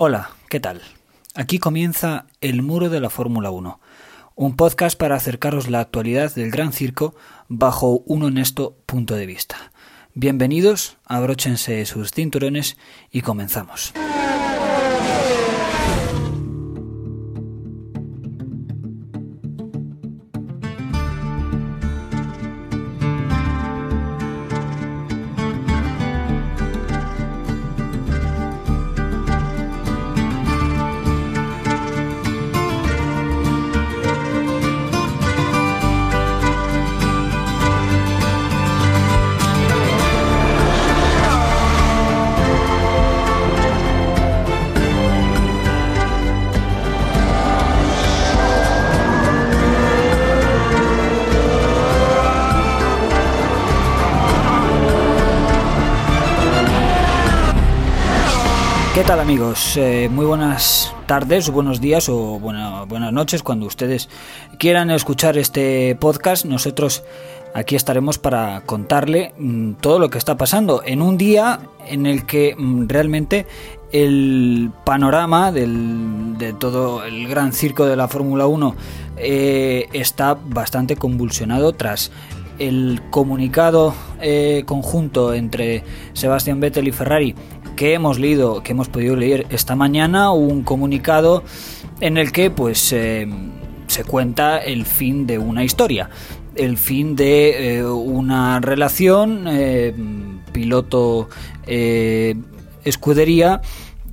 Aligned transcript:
Hola, 0.00 0.30
¿qué 0.48 0.60
tal? 0.60 0.80
Aquí 1.34 1.58
comienza 1.58 2.26
El 2.40 2.62
Muro 2.62 2.88
de 2.88 3.00
la 3.00 3.10
Fórmula 3.10 3.50
1, 3.50 3.80
un 4.36 4.54
podcast 4.54 4.96
para 4.96 5.16
acercaros 5.16 5.68
la 5.68 5.80
actualidad 5.80 6.32
del 6.32 6.52
Gran 6.52 6.72
Circo 6.72 7.16
bajo 7.48 8.04
un 8.06 8.22
honesto 8.22 8.76
punto 8.86 9.16
de 9.16 9.26
vista. 9.26 9.72
Bienvenidos, 10.14 10.98
abróchense 11.04 11.84
sus 11.84 12.12
cinturones 12.12 12.76
y 13.10 13.22
comenzamos. 13.22 13.92
¿Qué 58.98 59.04
tal 59.04 59.20
amigos? 59.20 59.76
Eh, 59.76 60.08
muy 60.10 60.26
buenas 60.26 60.92
tardes, 61.06 61.50
buenos 61.50 61.80
días 61.80 62.08
o 62.08 62.40
buenas 62.40 63.12
noches 63.12 63.44
cuando 63.44 63.66
ustedes 63.66 64.08
quieran 64.58 64.90
escuchar 64.90 65.38
este 65.38 65.94
podcast. 65.94 66.44
Nosotros 66.44 67.04
aquí 67.54 67.76
estaremos 67.76 68.18
para 68.18 68.62
contarle 68.62 69.34
mm, 69.38 69.74
todo 69.74 70.00
lo 70.00 70.10
que 70.10 70.18
está 70.18 70.36
pasando 70.36 70.82
en 70.84 71.00
un 71.00 71.16
día 71.16 71.60
en 71.86 72.06
el 72.06 72.26
que 72.26 72.56
mm, 72.58 72.88
realmente 72.88 73.46
el 73.92 74.72
panorama 74.84 75.52
de 75.52 76.52
todo 76.58 77.04
el 77.04 77.28
gran 77.28 77.52
circo 77.52 77.86
de 77.86 77.94
la 77.94 78.08
Fórmula 78.08 78.48
1 78.48 78.74
eh, 79.16 79.86
está 79.92 80.34
bastante 80.34 80.96
convulsionado 80.96 81.72
tras 81.72 82.10
el 82.58 83.00
comunicado 83.10 83.94
eh, 84.20 84.64
conjunto 84.66 85.32
entre 85.32 85.84
Sebastián 86.12 86.60
Vettel 86.60 86.88
y 86.88 86.92
Ferrari 86.92 87.34
que 87.78 87.94
hemos 87.94 88.18
leído, 88.18 88.60
que 88.64 88.72
hemos 88.72 88.88
podido 88.88 89.14
leer 89.14 89.46
esta 89.50 89.76
mañana, 89.76 90.32
un 90.32 90.64
comunicado 90.64 91.44
en 92.00 92.18
el 92.18 92.32
que 92.32 92.50
pues 92.50 92.92
eh, 92.92 93.28
se 93.86 94.02
cuenta 94.02 94.58
el 94.58 94.84
fin 94.84 95.28
de 95.28 95.38
una 95.38 95.62
historia, 95.62 96.10
el 96.56 96.76
fin 96.76 97.14
de 97.14 97.76
eh, 97.76 97.84
una 97.84 98.58
relación 98.58 99.44
eh, 99.46 99.94
piloto 100.52 101.28
escudería 102.84 103.60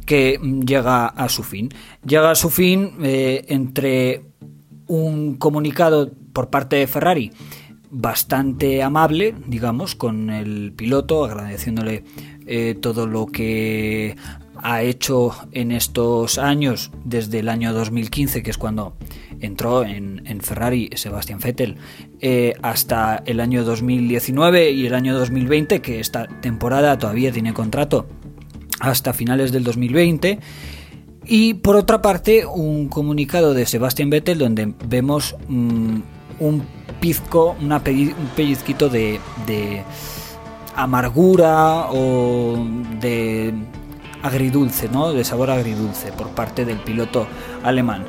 que 0.05 0.39
llega 0.63 1.07
a 1.07 1.27
su 1.27 1.41
fin. 1.41 1.69
Llega 2.05 2.29
a 2.29 2.35
su 2.35 2.51
fin 2.51 2.97
entre 3.01 4.25
un 4.85 5.37
comunicado 5.37 6.11
por 6.33 6.51
parte 6.51 6.75
de 6.75 6.85
Ferrari 6.85 7.31
bastante 7.89 8.83
amable, 8.83 9.33
digamos, 9.47 9.95
con 9.95 10.29
el 10.29 10.73
piloto, 10.73 11.23
agradeciéndole 11.23 12.03
eh, 12.45 12.75
todo 12.79 13.07
lo 13.07 13.25
que 13.25 14.15
ha 14.57 14.81
hecho 14.81 15.31
en 15.51 15.71
estos 15.71 16.37
años, 16.37 16.91
desde 17.03 17.39
el 17.39 17.49
año 17.49 17.73
2015, 17.73 18.43
que 18.43 18.51
es 18.51 18.57
cuando 18.57 18.95
entró 19.39 19.83
en, 19.83 20.23
Ferrari 20.41 20.89
Sebastián 20.95 21.39
Vettel, 21.43 21.77
eh, 22.19 22.53
hasta 22.61 23.21
el 23.25 23.39
año 23.39 23.63
2019 23.63 24.71
y 24.71 24.85
el 24.85 24.93
año 24.93 25.17
2020, 25.17 25.81
que 25.81 25.99
esta 25.99 26.27
temporada 26.41 26.97
todavía 26.97 27.31
tiene 27.31 27.53
contrato 27.53 28.07
hasta 28.79 29.13
finales 29.13 29.51
del 29.51 29.63
2020. 29.63 30.39
Y 31.25 31.55
por 31.55 31.75
otra 31.75 32.01
parte, 32.01 32.45
un 32.45 32.87
comunicado 32.87 33.53
de 33.53 33.65
Sebastián 33.65 34.09
Vettel 34.09 34.37
donde 34.37 34.73
vemos 34.87 35.35
mm, 35.47 35.97
un 36.39 36.63
pizco, 36.99 37.55
un 37.59 37.81
pellizquito 38.35 38.89
de 38.89 39.19
amargura 40.75 41.87
o 41.91 42.57
de 42.99 43.53
agridulce, 44.23 44.89
¿no? 44.89 45.13
De 45.13 45.23
sabor 45.23 45.51
agridulce 45.51 46.11
por 46.11 46.29
parte 46.29 46.65
del 46.65 46.79
piloto 46.79 47.27
alemán. 47.63 48.05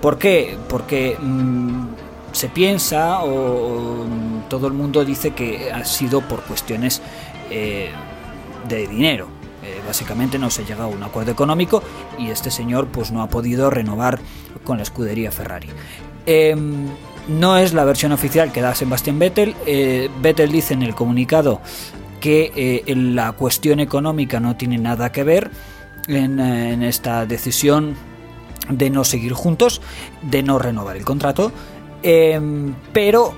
¿Por 0.00 0.18
qué? 0.18 0.58
Porque 0.68 1.16
mm, 1.18 1.86
se 2.32 2.48
piensa 2.48 3.24
o, 3.24 4.04
todo 4.48 4.66
el 4.66 4.74
mundo 4.74 5.04
dice 5.04 5.30
que 5.30 5.72
ha 5.72 5.84
sido 5.84 6.20
por 6.20 6.42
cuestiones 6.42 7.00
eh, 7.50 7.90
de 8.68 8.86
dinero. 8.86 9.28
Eh, 9.62 9.80
básicamente 9.86 10.38
no 10.38 10.50
se 10.50 10.64
llega 10.64 10.84
a 10.84 10.88
un 10.88 11.02
acuerdo 11.02 11.32
económico 11.32 11.82
y 12.18 12.28
este 12.28 12.50
señor 12.50 12.88
pues 12.88 13.10
no 13.12 13.22
ha 13.22 13.28
podido 13.28 13.70
renovar 13.70 14.20
con 14.64 14.76
la 14.76 14.82
escudería 14.82 15.30
Ferrari. 15.30 15.68
Em, 16.26 16.88
no 17.28 17.56
es 17.56 17.72
la 17.72 17.84
versión 17.84 18.12
oficial 18.12 18.52
que 18.52 18.60
da 18.60 18.74
Sebastián 18.74 19.18
Vettel. 19.18 19.54
Eh, 19.64 20.10
Vettel 20.20 20.52
dice 20.52 20.74
en 20.74 20.82
el 20.82 20.94
comunicado 20.94 21.60
que 22.24 22.82
eh, 22.86 22.94
la 22.96 23.32
cuestión 23.32 23.80
económica 23.80 24.40
no 24.40 24.56
tiene 24.56 24.78
nada 24.78 25.12
que 25.12 25.24
ver 25.24 25.50
en, 26.08 26.40
esta 26.82 27.26
decisión 27.26 27.96
de 28.70 28.88
no 28.88 29.04
seguir 29.04 29.34
juntos, 29.34 29.82
de 30.22 30.42
no 30.42 30.58
renovar 30.58 30.96
el 30.96 31.04
contrato, 31.04 31.52
em, 32.02 32.76
pero 32.94 33.34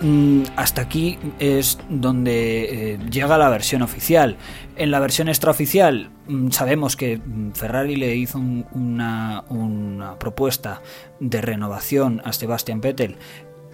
mm, 0.00 0.44
hasta 0.56 0.80
aquí 0.80 1.18
es 1.38 1.80
donde 1.90 2.94
eh, 2.94 2.98
llega 3.10 3.36
la 3.36 3.50
versión 3.50 3.82
oficial. 3.82 4.38
En 4.74 4.90
la 4.90 5.00
versión 5.00 5.28
extraoficial 5.28 6.08
mm, 6.26 6.48
sabemos 6.48 6.96
que 6.96 7.18
mm, 7.18 7.50
Ferrari 7.52 7.96
le 7.96 8.16
hizo 8.16 8.38
una, 8.38 9.44
una, 9.50 10.18
propuesta 10.18 10.80
de 11.18 11.42
renovación 11.42 12.22
a 12.24 12.32
Sebastian 12.32 12.80
Vettel 12.80 13.18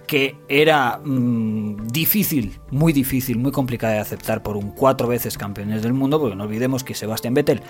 que 0.07 0.37
era 0.47 0.99
mm, 1.03 1.87
difícil, 1.87 2.59
muy 2.71 2.93
difícil, 2.93 3.37
muy 3.37 3.51
complicada 3.51 3.93
de 3.93 3.99
aceptar 3.99 4.41
por 4.41 4.57
un 4.57 4.71
cuatro 4.71 5.07
veces 5.07 5.37
campeones 5.37 5.83
del 5.83 5.93
mundo, 5.93 6.19
porque 6.19 6.35
no 6.35 6.45
olvidemos 6.45 6.83
que 6.83 6.95
Sebastián 6.95 7.33
Vettel, 7.33 7.61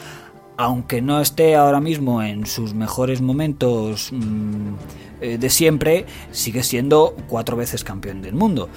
aunque 0.56 1.02
no 1.02 1.20
esté 1.20 1.56
ahora 1.56 1.81
mismo 1.81 2.22
en 2.22 2.46
sus 2.46 2.74
mejores 2.74 3.22
momentos 3.22 4.12
mm, 4.12 4.74
eh, 5.22 5.38
de 5.38 5.50
siempre, 5.50 6.06
sigue 6.31 6.64
siendo 6.64 7.16
cuatro 7.28 7.58
veces 7.58 7.84
campeón 7.84 8.22
del 8.22 8.36
mundo. 8.36 8.69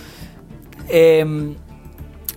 Em, 0.88 1.54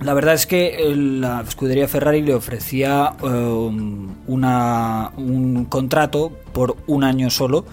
la 0.01 0.13
verdad 0.13 0.34
es 0.34 0.45
que 0.45 0.94
la 0.95 1.41
escudería 1.47 1.88
Ferrari 1.88 2.22
le 2.22 2.34
ofrecía 2.34 3.13
um, 3.22 4.09
un 4.28 5.66
contrato 5.69 6.34
por 6.51 6.75
un 6.88 7.05
año 7.05 7.29
solo 7.29 7.66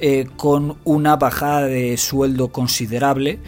eh, 0.00 0.26
con 0.36 0.78
una 0.84 1.16
bajada 1.16 1.66
de 1.66 1.96
sueldo 1.96 2.48
considerable 2.48 3.40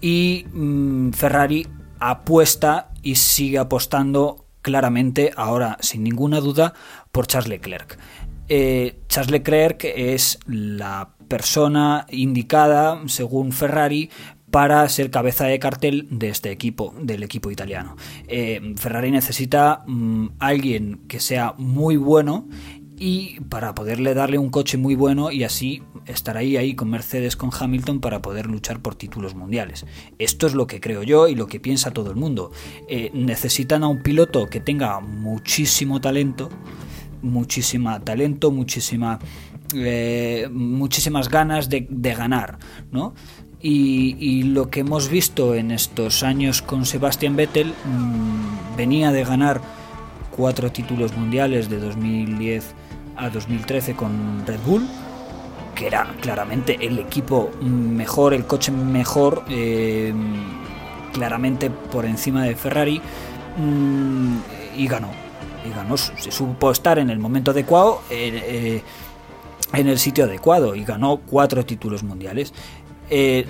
y 0.00 0.46
mm, 0.52 1.10
Ferrari 1.12 1.66
apuesta 1.98 2.90
y 3.02 3.14
sigue 3.14 3.58
apostando 3.58 4.46
claramente, 4.62 5.32
ahora 5.36 5.76
sin 5.80 6.02
ninguna 6.02 6.40
duda, 6.40 6.74
por 7.12 7.26
Charles 7.26 7.48
Leclerc. 7.48 7.98
Eh, 8.48 9.00
Charles 9.08 9.30
Leclerc 9.30 9.84
es 9.84 10.38
la 10.46 11.14
persona 11.28 12.06
indicada, 12.10 13.00
según 13.06 13.52
Ferrari, 13.52 14.10
para 14.50 14.88
ser 14.88 15.10
cabeza 15.10 15.46
de 15.46 15.58
cartel 15.58 16.06
de 16.10 16.28
este 16.28 16.52
equipo, 16.52 16.94
del 17.00 17.24
equipo 17.24 17.50
italiano. 17.50 17.96
Eh, 18.28 18.74
Ferrari 18.76 19.10
necesita 19.10 19.82
mm, 19.86 20.26
alguien 20.38 21.00
que 21.08 21.18
sea 21.18 21.54
muy 21.58 21.96
bueno 21.96 22.46
y 22.98 23.40
para 23.40 23.74
poderle 23.74 24.14
darle 24.14 24.38
un 24.38 24.50
coche 24.50 24.78
muy 24.78 24.94
bueno 24.94 25.30
y 25.30 25.44
así 25.44 25.82
estar 26.06 26.36
ahí, 26.36 26.56
ahí 26.56 26.74
con 26.74 26.90
Mercedes, 26.90 27.36
con 27.36 27.50
Hamilton 27.58 28.00
para 28.00 28.22
poder 28.22 28.46
luchar 28.46 28.80
por 28.80 28.94
títulos 28.94 29.34
mundiales. 29.34 29.84
Esto 30.18 30.46
es 30.46 30.54
lo 30.54 30.66
que 30.66 30.80
creo 30.80 31.02
yo 31.02 31.28
y 31.28 31.34
lo 31.34 31.46
que 31.46 31.60
piensa 31.60 31.92
todo 31.92 32.10
el 32.10 32.16
mundo. 32.16 32.52
Eh, 32.88 33.10
necesitan 33.12 33.82
a 33.82 33.88
un 33.88 34.02
piloto 34.02 34.48
que 34.48 34.60
tenga 34.60 35.00
muchísimo 35.00 36.00
talento, 36.00 36.50
muchísima 37.22 38.00
talento, 38.00 38.50
muchísima, 38.50 39.18
eh, 39.74 40.48
muchísimas 40.52 41.28
ganas 41.28 41.68
de, 41.68 41.86
ganar, 41.90 42.58
¿no? 42.92 43.14
Y, 43.66 44.42
lo 44.42 44.68
que 44.68 44.80
hemos 44.80 45.08
visto 45.08 45.54
en 45.54 45.70
estos 45.70 46.22
años 46.22 46.60
con 46.60 46.84
Sebastian 46.84 47.34
Vettel 47.34 47.68
mm, 47.68 48.76
venía 48.76 49.10
de 49.10 49.24
ganar 49.24 49.62
cuatro 50.36 50.70
títulos 50.70 51.16
mundiales 51.16 51.70
de 51.70 51.78
2010 51.78 52.74
a 53.16 53.30
2013 53.30 53.94
con 53.94 54.44
Red 54.46 54.60
Bull, 54.66 54.86
que 55.74 55.86
era 55.86 56.06
claramente 56.20 56.78
el 56.80 56.98
equipo 56.98 57.50
mejor, 57.60 58.34
el 58.34 58.46
coche 58.46 58.72
mejor, 58.72 59.44
eh, 59.48 60.12
claramente 61.12 61.70
por 61.70 62.04
encima 62.04 62.44
de 62.44 62.54
Ferrari, 62.56 63.00
mm, 63.56 64.36
y 64.76 64.86
ganó. 64.86 65.10
y 65.66 65.74
ganó, 65.74 65.96
se 65.96 66.30
supo 66.30 66.70
estar 66.70 66.98
en 66.98 67.08
el 67.08 67.18
momento 67.18 67.52
adecuado, 67.52 68.02
en 68.10 68.82
el 69.72 69.98
sitio 69.98 70.24
adecuado 70.24 70.74
y 70.74 70.84
ganó 70.84 71.16
cuatro 71.16 71.64
títulos 71.64 72.02
mundiales. 72.02 72.52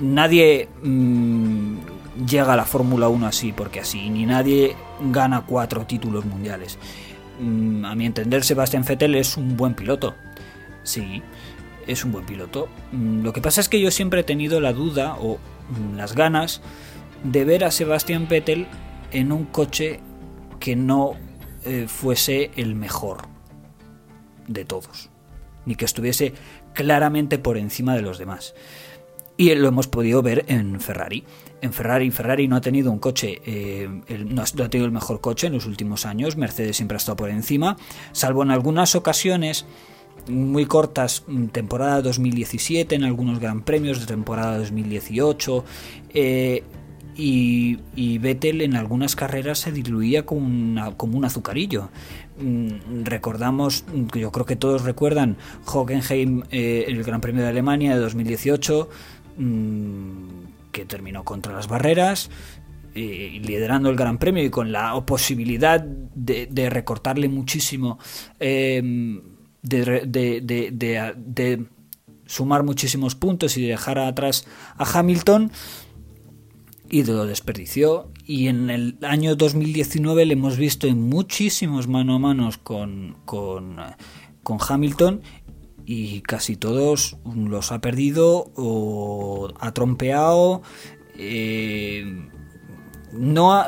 nadie 0.00 0.68
mm, 0.82 1.76
llega 2.26 2.52
a 2.52 2.56
la 2.56 2.64
Fórmula 2.64 3.08
1 3.08 3.26
así 3.26 3.52
porque 3.52 3.80
así, 3.80 4.08
ni 4.10 4.26
nadie 4.26 4.76
gana 5.10 5.44
cuatro 5.46 5.86
títulos 5.86 6.24
mundiales. 6.24 6.78
Mm, 7.38 7.84
a 7.84 7.94
mi 7.94 8.06
entender, 8.06 8.44
Sebastián 8.44 8.84
Vettel 8.86 9.14
es 9.14 9.36
un 9.36 9.56
buen 9.56 9.74
piloto. 9.74 10.14
Sí, 10.82 11.22
es 11.86 12.04
un 12.04 12.12
buen 12.12 12.26
piloto. 12.26 12.68
Mm, 12.92 13.22
lo 13.22 13.32
que 13.32 13.40
pasa 13.40 13.60
es 13.60 13.68
que 13.68 13.80
yo 13.80 13.90
siempre 13.90 14.20
he 14.20 14.24
tenido 14.24 14.60
la 14.60 14.72
duda 14.72 15.16
o 15.18 15.38
mm, 15.68 15.96
las 15.96 16.14
ganas 16.14 16.62
de 17.22 17.44
ver 17.44 17.64
a 17.64 17.70
Sebastián 17.70 18.28
Vettel 18.28 18.66
en 19.10 19.32
un 19.32 19.44
coche 19.46 20.00
que 20.60 20.76
no 20.76 21.14
eh, 21.64 21.86
fuese 21.88 22.50
el 22.56 22.74
mejor 22.74 23.22
de 24.46 24.64
todos, 24.64 25.10
ni 25.64 25.74
que 25.74 25.84
estuviese 25.84 26.34
claramente 26.74 27.38
por 27.38 27.56
encima 27.56 27.94
de 27.94 28.02
los 28.02 28.18
demás. 28.18 28.54
Y 29.36 29.54
lo 29.54 29.68
hemos 29.68 29.88
podido 29.88 30.22
ver 30.22 30.44
en 30.48 30.80
Ferrari. 30.80 31.24
En 31.64 31.72
Ferrari, 31.72 32.10
Ferrari 32.10 32.46
no 32.46 32.56
ha 32.56 32.60
tenido 32.60 32.92
un 32.92 32.98
coche, 32.98 33.40
eh, 33.46 33.88
no 34.28 34.42
ha 34.42 34.68
tenido 34.68 34.84
el 34.84 34.92
mejor 34.92 35.22
coche 35.22 35.46
en 35.46 35.54
los 35.54 35.64
últimos 35.64 36.04
años. 36.04 36.36
Mercedes 36.36 36.76
siempre 36.76 36.96
ha 36.96 36.98
estado 36.98 37.16
por 37.16 37.30
encima, 37.30 37.78
salvo 38.12 38.42
en 38.42 38.50
algunas 38.50 38.94
ocasiones 38.94 39.64
muy 40.28 40.66
cortas, 40.66 41.24
mm, 41.26 41.46
temporada 41.46 42.02
2017, 42.02 42.96
en 42.96 43.04
algunos 43.04 43.40
gran 43.40 43.62
premios 43.62 43.98
de 43.98 44.04
temporada 44.04 44.58
2018. 44.58 45.64
Eh, 46.10 46.64
y, 47.16 47.78
y, 47.96 48.18
Vettel 48.18 48.60
en 48.60 48.76
algunas 48.76 49.16
carreras 49.16 49.60
se 49.60 49.72
diluía 49.72 50.26
como, 50.26 50.94
como 50.98 51.16
un 51.16 51.24
azucarillo. 51.24 51.88
Mm, 52.38 53.04
recordamos, 53.04 53.86
yo 54.14 54.30
creo 54.32 54.44
que 54.44 54.56
todos 54.56 54.82
recuerdan 54.82 55.38
Hockenheim, 55.64 56.42
eh, 56.50 56.84
el 56.88 57.02
Gran 57.04 57.22
Premio 57.22 57.42
de 57.42 57.48
Alemania 57.48 57.94
de 57.94 58.00
2018 58.00 58.90
Mm, 59.36 60.53
que 60.74 60.84
terminó 60.84 61.24
contra 61.24 61.54
las 61.54 61.68
barreras, 61.68 62.28
eh, 62.94 63.40
liderando 63.42 63.88
el 63.88 63.96
Gran 63.96 64.18
Premio 64.18 64.44
y 64.44 64.50
con 64.50 64.72
la 64.72 65.00
posibilidad 65.06 65.80
de, 65.80 66.68
recortarle 66.68 67.28
muchísimo, 67.28 67.98
em, 68.40 69.22
de, 69.62 71.66
sumar 72.26 72.64
muchísimos 72.64 73.14
puntos 73.14 73.56
y 73.56 73.66
dejar 73.66 73.98
atrás 73.98 74.46
a 74.76 74.98
Hamilton, 74.98 75.50
y 76.90 77.04
lo 77.04 77.26
desperdició. 77.26 78.10
Y 78.26 78.48
en 78.48 78.68
el 78.68 78.98
año 79.02 79.36
2019 79.36 80.26
le 80.26 80.34
hemos 80.34 80.56
visto 80.56 80.86
en 80.86 81.08
muchísimos 81.08 81.88
mano 81.88 82.16
a 82.16 82.18
manos 82.18 82.58
con, 82.58 83.16
con, 83.24 83.76
con 84.42 84.58
Hamilton 84.66 85.22
y 85.86 86.20
casi 86.22 86.56
todos 86.56 87.16
los 87.34 87.72
ha 87.72 87.80
perdido 87.80 88.50
o 88.56 89.52
ha 89.60 89.72
trompeado. 89.72 90.62
Eh, 91.16 92.28
no 93.12 93.64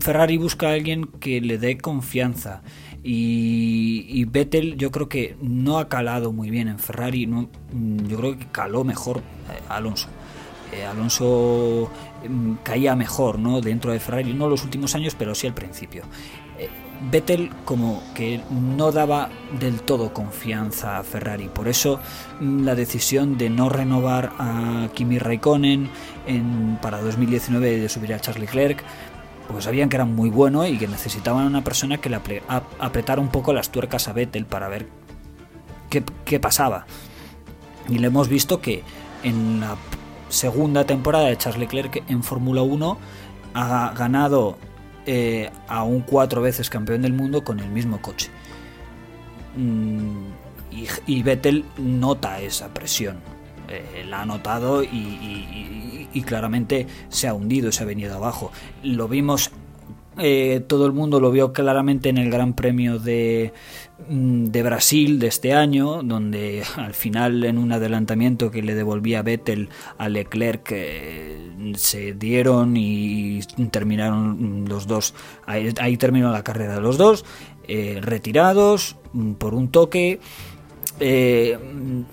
Ferrari 0.00 0.38
busca 0.38 0.68
a 0.68 0.72
alguien 0.72 1.06
que 1.06 1.40
le 1.40 1.58
dé 1.58 1.76
confianza 1.76 2.62
y, 3.02 4.06
y, 4.08 4.24
Vettel 4.24 4.76
yo 4.76 4.90
creo 4.90 5.08
que 5.08 5.36
no 5.40 5.78
ha 5.78 5.88
calado 5.88 6.32
muy 6.32 6.50
bien 6.50 6.66
en 6.66 6.78
Ferrari, 6.78 7.26
no, 7.26 7.48
yo 8.08 8.16
creo 8.16 8.38
que 8.38 8.46
caló 8.46 8.82
mejor 8.82 9.18
eh, 9.18 9.60
Alonso. 9.68 10.08
Eh, 10.72 10.84
Alonso 10.84 11.88
mm, 12.28 12.54
caía 12.64 12.96
mejor 12.96 13.38
¿no? 13.38 13.60
dentro 13.60 13.92
de 13.92 14.00
Ferrari, 14.00 14.34
no 14.34 14.48
los 14.48 14.64
últimos 14.64 14.94
años, 14.96 15.14
pero 15.16 15.36
sí 15.36 15.46
al 15.46 15.54
principio. 15.54 16.02
Vettel 17.00 17.50
como 17.64 18.02
que 18.14 18.40
no 18.50 18.92
daba 18.92 19.30
del 19.58 19.82
todo 19.82 20.12
confianza 20.12 20.98
a 20.98 21.02
Ferrari, 21.02 21.48
por 21.48 21.68
eso 21.68 22.00
mm, 22.40 22.64
la 22.64 22.74
decisión 22.74 23.38
de 23.38 23.50
no 23.50 23.68
renovar 23.68 24.32
a 24.38 24.88
Kimi 24.94 25.18
Raikkonen 25.18 25.90
en, 26.26 26.78
para 26.80 27.00
2019 27.00 27.78
de 27.78 27.88
subir 27.88 28.14
a 28.14 28.20
Charles 28.20 28.40
Leclerc, 28.40 28.82
pues 29.48 29.64
sabían 29.64 29.88
que 29.88 29.96
era 29.96 30.04
muy 30.04 30.30
bueno 30.30 30.66
y 30.66 30.76
que 30.78 30.88
necesitaban 30.88 31.46
una 31.46 31.62
persona 31.62 31.98
que 31.98 32.10
le 32.10 32.16
apretara 32.78 33.20
un 33.20 33.28
poco 33.28 33.52
las 33.52 33.70
tuercas 33.70 34.08
a 34.08 34.12
Vettel 34.12 34.44
para 34.44 34.68
ver 34.68 34.88
qué, 35.90 36.02
qué 36.24 36.40
pasaba. 36.40 36.86
Y 37.88 37.98
le 37.98 38.08
hemos 38.08 38.28
visto 38.28 38.60
que 38.60 38.82
en 39.22 39.60
la 39.60 39.76
segunda 40.28 40.84
temporada 40.84 41.26
de 41.26 41.36
Charles 41.36 41.60
Leclerc 41.60 42.02
en 42.08 42.22
Fórmula 42.24 42.62
1 42.62 42.98
ha 43.54 43.92
ganado 43.96 44.58
eh, 45.06 45.50
a 45.68 45.84
un 45.84 46.00
cuatro 46.00 46.42
veces 46.42 46.68
campeón 46.68 47.02
del 47.02 47.12
mundo 47.12 47.44
con 47.44 47.60
el 47.60 47.68
mismo 47.70 48.02
coche. 48.02 48.28
Mm, 49.56 50.26
y, 51.06 51.22
Vettel 51.22 51.64
nota 51.78 52.40
esa 52.40 52.74
presión. 52.74 53.18
Eh, 53.68 54.04
la 54.08 54.22
ha 54.22 54.26
notado 54.26 54.82
y, 54.82 56.22
claramente 56.26 56.86
se 57.08 57.28
ha 57.28 57.34
hundido, 57.34 57.70
se 57.70 57.82
ha 57.82 57.86
venido 57.86 58.16
abajo. 58.16 58.50
Lo 58.82 59.06
vimos 59.06 59.52
eh, 60.18 60.64
todo 60.66 60.86
el 60.86 60.92
mundo 60.92 61.20
lo 61.20 61.30
vio 61.30 61.52
claramente 61.52 62.08
en 62.08 62.16
el 62.16 62.30
Gran 62.30 62.54
Premio 62.54 62.98
de, 62.98 63.52
de, 64.08 64.62
Brasil 64.62 65.18
de 65.18 65.26
este 65.26 65.54
año, 65.54 66.02
donde 66.02 66.62
al 66.76 66.94
final 66.94 67.44
en 67.44 67.58
un 67.58 67.72
adelantamiento 67.72 68.50
que 68.50 68.62
le 68.62 68.74
devolvía 68.74 69.22
Vettel 69.22 69.68
a 69.98 70.08
Leclerc 70.08 70.68
eh, 70.72 71.50
se 71.76 72.12
dieron 72.12 72.76
y 72.76 73.40
terminaron 73.70 74.66
los 74.68 74.86
dos, 74.86 75.14
ahí, 75.46 75.96
terminó 75.96 76.30
la 76.30 76.44
carrera 76.44 76.74
de 76.74 76.80
los 76.80 76.98
dos, 76.98 77.24
eh, 77.68 77.98
retirados 78.02 78.96
mm, 79.12 79.32
por 79.32 79.54
un 79.54 79.68
toque. 79.68 80.20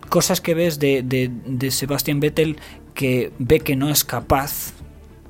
cosas 0.09 0.41
que 0.41 0.53
ves 0.53 0.79
de, 0.79 1.03
de, 1.03 1.31
de 1.45 1.71
Sebastian 1.71 2.19
Vettel 2.19 2.57
que 2.93 3.31
ve 3.39 3.59
que 3.59 3.75
no 3.75 3.89
es 3.89 4.03
capaz 4.03 4.73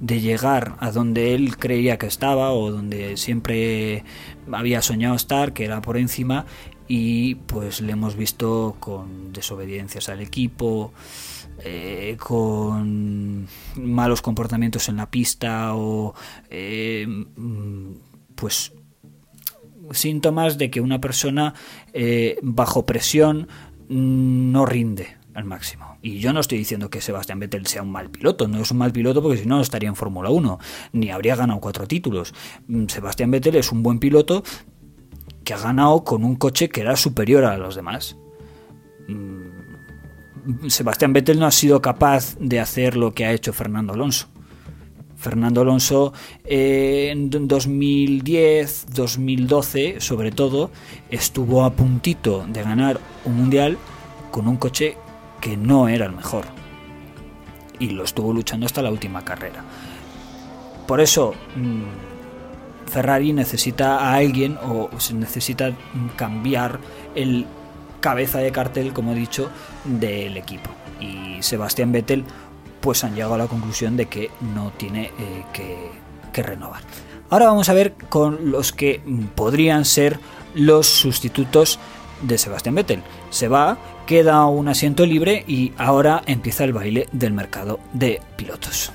de 0.03 0.19
llegar 0.19 0.75
a 0.79 0.91
donde 0.91 1.33
él 1.33 1.55
creía 1.55 1.97
que 1.97 2.07
estaba 2.07 2.51
o 2.51 2.71
donde 2.71 3.15
siempre 3.15 4.03
había 4.51 4.81
soñado 4.81 5.15
estar, 5.15 5.53
que 5.53 5.63
era 5.63 5.81
por 5.81 5.95
encima, 5.95 6.45
y 6.89 7.35
pues 7.35 7.79
le 7.79 7.93
hemos 7.93 8.17
visto 8.17 8.75
con 8.81 9.31
desobediencias 9.31 10.09
al 10.09 10.19
equipo, 10.19 10.91
eh, 11.63 12.17
con 12.19 13.47
malos 13.75 14.21
comportamientos 14.21 14.89
en 14.89 14.97
la 14.97 15.09
pista 15.09 15.73
o 15.73 16.13
eh, 16.49 17.07
pues 18.35 18.73
síntomas 19.91 20.57
de 20.57 20.69
que 20.69 20.81
una 20.81 20.99
persona 20.99 21.53
eh, 21.93 22.39
bajo 22.41 22.85
presión 22.85 23.47
no 23.87 24.65
rinde 24.65 25.15
al 25.33 25.45
máximo. 25.45 25.92
Y 26.05 26.19
yo 26.19 26.33
no 26.33 26.41
estoy 26.41 26.57
diciendo 26.57 26.89
que 26.89 26.99
Sebastián 26.99 27.39
Vettel 27.39 27.65
sea 27.65 27.81
un 27.81 27.89
mal 27.89 28.09
piloto, 28.09 28.49
no 28.49 28.61
es 28.61 28.69
un 28.71 28.77
mal 28.77 28.91
piloto 28.91 29.23
porque 29.23 29.37
si 29.37 29.45
no 29.45 29.61
estaría 29.61 29.87
en 29.87 29.95
Fórmula 29.95 30.29
1, 30.29 30.59
ni 30.91 31.09
habría 31.09 31.37
ganado 31.37 31.61
cuatro 31.61 31.87
títulos. 31.87 32.33
Mm, 32.67 32.87
Sebastián 32.87 33.31
Vettel 33.31 33.55
es 33.55 33.71
un 33.71 33.83
buen 33.83 33.99
piloto 33.99 34.43
que 35.45 35.53
ha 35.53 35.57
ganado 35.57 36.03
con 36.03 36.25
un 36.25 36.35
coche 36.35 36.67
que 36.67 36.81
era 36.81 36.97
superior 36.97 37.45
a 37.45 37.57
los 37.57 37.75
demás. 37.75 38.17
Mm, 39.07 40.67
Sebastián 40.67 41.13
Vettel 41.13 41.39
no 41.39 41.45
ha 41.45 41.51
sido 41.51 41.81
capaz 41.81 42.35
de 42.37 42.59
hacer 42.59 42.97
lo 42.97 43.13
que 43.13 43.23
ha 43.23 43.31
hecho 43.31 43.53
Fernando 43.53 43.93
Alonso. 43.93 44.27
Fernando 45.15 45.61
Alonso 45.61 46.11
eh, 46.43 47.11
en 47.11 47.29
2010, 47.29 48.87
2012, 48.93 50.01
sobre 50.01 50.31
todo, 50.31 50.69
estuvo 51.09 51.63
a 51.63 51.71
puntito 51.71 52.45
de 52.45 52.61
ganar 52.61 52.99
un 53.23 53.37
mundial 53.37 53.77
con 54.31 54.49
un 54.49 54.57
coche 54.57 54.97
que 55.43 55.57
no 55.57 55.89
era 55.89 56.05
el 56.05 56.13
mejor. 56.13 56.45
Y 57.77 57.89
lo 57.89 58.05
estuvo 58.05 58.31
luchando 58.31 58.65
hasta 58.65 58.81
la 58.81 58.89
última 58.89 59.25
carrera. 59.25 59.61
Por 60.87 61.01
eso 61.01 61.33
mm, 61.57 62.89
Ferrari 62.89 63.33
necesita 63.33 63.97
a 63.97 64.13
alguien 64.13 64.57
o 64.63 64.89
se 64.99 65.13
necesita 65.13 65.73
cambiar 66.15 66.79
el 67.13 67.45
cabeza 67.99 68.39
de 68.39 68.53
cartel, 68.53 68.93
como 68.93 69.11
he 69.11 69.15
dicho, 69.15 69.49
del 69.83 70.37
equipo. 70.37 70.69
Y 71.01 71.43
Sebastián 71.43 71.91
Vettel 71.91 72.23
pues 72.79 73.03
han 73.03 73.13
llegado 73.13 73.33
a 73.33 73.37
la 73.37 73.47
conclusión 73.47 73.97
de 73.97 74.05
que 74.05 74.31
no 74.55 74.71
tiene 74.71 75.11
eh, 75.19 75.43
que, 75.51 75.91
que 76.31 76.41
renovar. 76.41 76.83
Ahora 77.29 77.47
vamos 77.47 77.67
a 77.67 77.73
ver 77.73 77.95
con 78.07 78.49
los 78.49 78.71
que 78.71 79.01
podrían 79.35 79.83
ser 79.83 80.19
los 80.55 80.87
sustitutos 80.87 81.79
de 82.21 82.37
Sebastián 82.37 82.75
Vettel. 82.75 83.03
Se 83.33 83.47
va 83.47 83.79
queda 84.05 84.45
un 84.45 84.67
asiento 84.67 85.07
libre 85.07 85.43
y 85.47 85.73
ahora 85.79 86.21
empieza 86.27 86.65
el 86.65 86.71
baile 86.71 87.09
del 87.11 87.33
mercado 87.33 87.79
de 87.91 88.21
pilotos. 88.35 88.91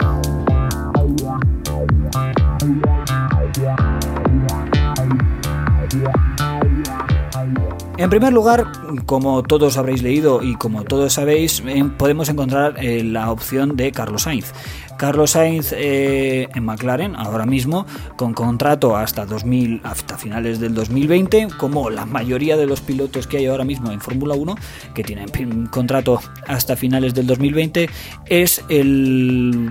En 7.98 8.10
primer 8.10 8.32
lugar, 8.32 8.64
como 9.06 9.42
todos 9.42 9.76
habréis 9.76 10.04
leído 10.04 10.40
y 10.40 10.54
como 10.54 10.84
todos 10.84 11.14
sabéis, 11.14 11.64
podemos 11.96 12.28
encontrar 12.28 12.76
eh, 12.78 13.02
la 13.02 13.32
opción 13.32 13.76
de 13.76 13.90
Carlos 13.90 14.22
Sainz. 14.22 14.52
Carlos 14.96 15.32
Sainz 15.32 15.72
eh, 15.72 16.48
en 16.54 16.64
McLaren 16.64 17.16
ahora 17.16 17.44
mismo 17.44 17.86
con 18.16 18.34
contrato 18.34 18.96
hasta 18.96 19.26
2000 19.26 19.80
hasta 19.82 20.16
finales 20.16 20.60
del 20.60 20.74
2020 20.74 21.48
como 21.56 21.90
la 21.90 22.04
mayoría 22.04 22.56
de 22.56 22.66
los 22.66 22.80
pilotos 22.80 23.26
que 23.26 23.38
hay 23.38 23.46
ahora 23.46 23.64
mismo 23.64 23.90
en 23.90 24.00
Fórmula 24.00 24.34
1 24.34 24.56
que 24.94 25.04
tienen 25.04 25.66
contrato 25.66 26.20
hasta 26.46 26.76
finales 26.76 27.14
del 27.14 27.26
2020 27.28 27.88
es 28.26 28.64
el 28.68 29.70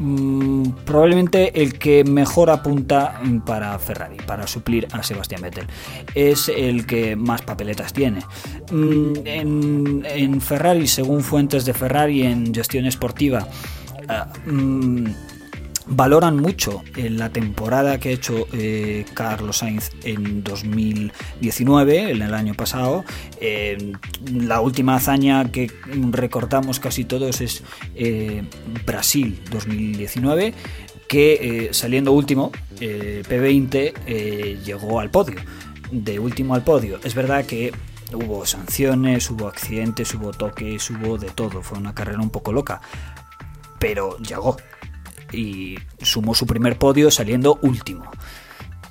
Mm, 0.00 0.70
probablemente 0.84 1.60
el 1.60 1.78
que 1.78 2.04
mejor 2.04 2.50
apunta 2.50 3.20
para 3.44 3.78
Ferrari, 3.78 4.16
para 4.26 4.46
suplir 4.46 4.86
a 4.92 5.02
Sebastián 5.02 5.42
Vettel. 5.42 5.66
Es 6.14 6.48
el 6.48 6.86
que 6.86 7.16
más 7.16 7.42
papeletas 7.42 7.92
tiene. 7.92 8.20
Mm, 8.70 9.12
en, 9.24 10.40
Ferrari, 10.40 10.86
según 10.86 11.22
fuentes 11.22 11.64
de 11.64 11.74
Ferrari 11.74 12.22
en 12.22 12.54
gestión 12.54 12.86
esportiva, 12.86 13.46
ah, 14.08 14.28
mm, 14.46 15.06
valoran 15.88 16.36
mucho 16.36 16.82
en 16.96 17.18
la 17.18 17.30
temporada 17.30 17.98
que 17.98 18.10
ha 18.10 18.12
hecho 18.12 18.46
eh, 18.52 19.04
Carlos 19.14 19.58
Sainz 19.58 19.90
en 20.04 20.44
2019, 20.44 22.10
en 22.10 22.22
el 22.22 22.34
año 22.34 22.54
pasado. 22.54 23.04
la 24.32 24.60
última 24.60 24.96
hazaña 24.96 25.50
que 25.50 25.70
recordamos 26.10 26.80
casi 26.80 27.04
todos 27.04 27.40
es 27.40 27.62
eh, 27.94 28.42
Brasil 28.86 29.40
2019, 29.50 30.54
que 31.08 31.32
eh, 31.66 31.68
saliendo 31.72 32.12
último, 32.12 32.52
P20 32.78 34.62
llegó 34.62 35.00
al 35.00 35.10
podio. 35.10 35.40
De 35.90 36.18
último 36.18 36.54
al 36.54 36.62
podio. 36.64 37.00
Es 37.02 37.14
verdad 37.14 37.46
que 37.46 37.72
hubo 38.12 38.44
sanciones, 38.44 39.30
hubo 39.30 39.48
accidentes, 39.48 40.14
hubo 40.14 40.32
toques, 40.32 40.90
hubo 40.90 41.16
de 41.16 41.30
todo. 41.30 41.62
Fue 41.62 41.78
una 41.78 41.94
carrera 41.94 42.20
un 42.20 42.28
poco 42.28 42.52
loca. 42.52 42.82
Pero 43.78 44.18
llegó 44.18 44.58
y 45.32 45.78
sumó 46.02 46.34
su 46.34 46.46
primer 46.46 46.78
podio 46.78 47.10
saliendo 47.10 47.58
último. 47.62 48.10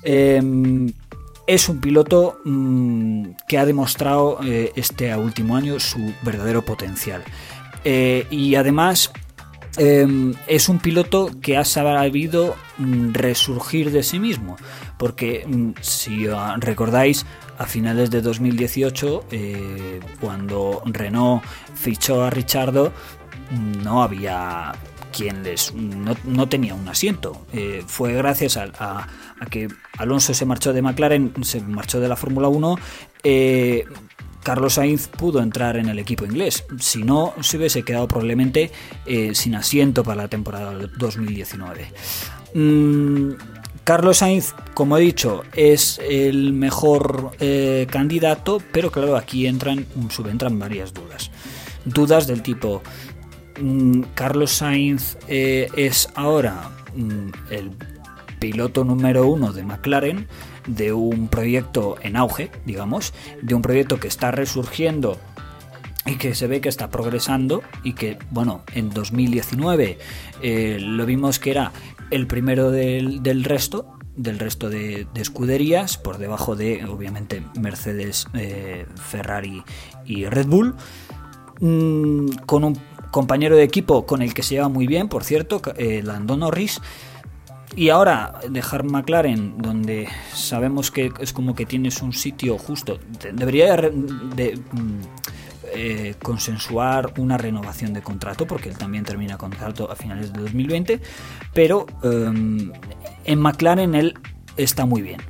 Em, 0.02 0.92
es 1.46 1.68
un 1.68 1.80
piloto 1.80 2.40
mm, 2.44 3.30
que 3.48 3.58
ha 3.58 3.64
demostrado 3.64 4.38
eh, 4.44 4.72
este 4.76 5.14
último 5.16 5.56
año 5.56 5.80
su 5.80 6.12
verdadero 6.22 6.64
potencial. 6.64 7.22
Eh, 7.84 8.26
y 8.30 8.54
además 8.54 9.10
em, 9.76 10.34
es 10.46 10.68
un 10.68 10.78
piloto 10.78 11.30
que 11.40 11.56
ha 11.56 11.64
sabido 11.64 12.54
mm, 12.78 13.12
resurgir 13.12 13.90
de 13.90 14.02
sí 14.02 14.18
mismo. 14.18 14.56
Porque 14.98 15.44
mm, 15.46 15.70
si 15.80 16.26
recordáis, 16.58 17.24
a 17.58 17.66
finales 17.66 18.10
de 18.10 18.22
2018, 18.22 19.24
eh, 19.32 20.00
cuando 20.20 20.80
Renault 20.86 21.42
fichó 21.74 22.22
a 22.22 22.30
Richardo, 22.30 22.92
no 23.82 24.02
había 24.02 24.72
quien 25.12 25.42
les 25.42 25.74
no, 25.74 26.48
tenía 26.48 26.74
un 26.74 26.88
asiento. 26.88 27.46
Eh, 27.52 27.82
fue 27.86 28.12
gracias 28.12 28.56
a, 28.56 29.06
que 29.50 29.68
Alonso 29.96 30.34
se 30.34 30.44
marchó 30.44 30.72
de 30.72 30.82
McLaren, 30.82 31.32
se 31.42 31.60
marchó 31.60 32.00
de 32.00 32.08
la 32.08 32.16
Fórmula 32.16 32.48
1. 32.48 32.76
Eh, 33.24 33.84
Carlos 34.42 34.74
Sainz 34.74 35.08
pudo 35.08 35.40
entrar 35.42 35.76
en 35.76 35.88
el 35.88 35.98
equipo 35.98 36.24
inglés. 36.24 36.64
Si 36.78 37.02
no, 37.02 37.34
se 37.40 37.56
hubiese 37.58 37.82
quedado 37.82 38.08
probablemente 38.08 38.70
eh, 39.06 39.34
sin 39.34 39.54
asiento 39.54 40.02
para 40.02 40.22
la 40.22 40.28
temporada 40.28 40.72
2019. 40.96 41.92
Mm, 42.54 43.32
Carlos 43.84 44.18
Sainz, 44.18 44.54
como 44.74 44.96
he 44.98 45.00
dicho, 45.00 45.42
es 45.54 45.98
el 46.06 46.52
mejor 46.52 47.32
candidato, 47.90 48.62
pero 48.70 48.90
claro, 48.90 49.16
aquí 49.16 49.46
entran, 49.46 49.86
subentran 50.10 50.58
varias 50.58 50.92
dudas. 50.92 51.30
Dudas 51.86 52.26
del 52.26 52.42
tipo, 52.42 52.82
Carlos 54.14 54.52
Sainz 54.52 55.16
eh, 55.28 55.68
es 55.76 56.08
ahora 56.14 56.70
mm, 56.94 57.30
el 57.50 57.70
piloto 58.38 58.84
número 58.84 59.26
uno 59.26 59.52
de 59.52 59.64
McLaren, 59.64 60.28
de 60.66 60.92
un 60.92 61.28
proyecto 61.28 61.96
en 62.02 62.16
auge, 62.16 62.50
digamos, 62.64 63.14
de 63.42 63.54
un 63.54 63.62
proyecto 63.62 63.98
que 63.98 64.08
está 64.08 64.30
resurgiendo 64.30 65.18
y 66.06 66.16
que 66.16 66.34
se 66.34 66.46
ve 66.46 66.60
que 66.60 66.68
está 66.68 66.90
progresando 66.90 67.62
y 67.84 67.94
que, 67.94 68.18
bueno, 68.30 68.62
en 68.74 68.90
2019 68.90 69.98
eh, 70.42 70.78
lo 70.80 71.06
vimos 71.06 71.38
que 71.38 71.50
era 71.50 71.72
el 72.10 72.26
primero 72.26 72.70
del, 72.70 73.44
resto, 73.44 73.98
del 74.16 74.38
resto 74.38 74.70
de, 74.70 75.06
escuderías, 75.14 75.98
por 75.98 76.18
debajo 76.18 76.56
de, 76.56 76.84
obviamente, 76.86 77.42
Mercedes, 77.58 78.26
eh, 78.34 78.86
Ferrari 78.96 79.62
y 80.06 80.24
Red 80.26 80.46
Bull, 80.46 80.74
mm, 81.60 82.30
con 82.46 82.64
un 82.64 82.78
compañero 83.10 83.56
de 83.56 83.62
equipo 83.62 84.06
con 84.06 84.22
el 84.22 84.34
que 84.34 84.42
se 84.42 84.54
lleva 84.54 84.68
muy 84.68 84.86
bien, 84.86 85.08
por 85.08 85.24
cierto, 85.24 85.60
eh, 85.76 86.02
Lando 86.04 86.36
Norris. 86.36 86.80
Y 87.76 87.90
ahora 87.90 88.40
dejar 88.50 88.84
McLaren, 88.84 89.58
donde 89.58 90.08
sabemos 90.34 90.90
que 90.90 91.12
es 91.20 91.32
como 91.32 91.54
que 91.54 91.66
tienes 91.66 92.02
un 92.02 92.12
sitio 92.12 92.58
justo, 92.58 92.98
debería 93.32 93.76
de, 93.76 94.58
mm, 94.72 95.00
eh, 95.74 96.14
consensuar 96.22 97.12
una 97.18 97.36
renovación 97.36 97.92
de 97.92 98.00
contrato, 98.02 98.46
porque 98.46 98.70
él 98.70 98.78
también 98.78 99.04
termina 99.04 99.36
contrato 99.36 99.90
a 99.90 99.96
finales 99.96 100.32
de 100.32 100.40
2020, 100.40 101.00
pero 101.52 101.86
em, 102.02 102.72
en 103.24 103.38
McLaren 103.38 103.94
él 103.94 104.14
está 104.56 104.86
muy 104.86 105.02
bien. 105.02 105.20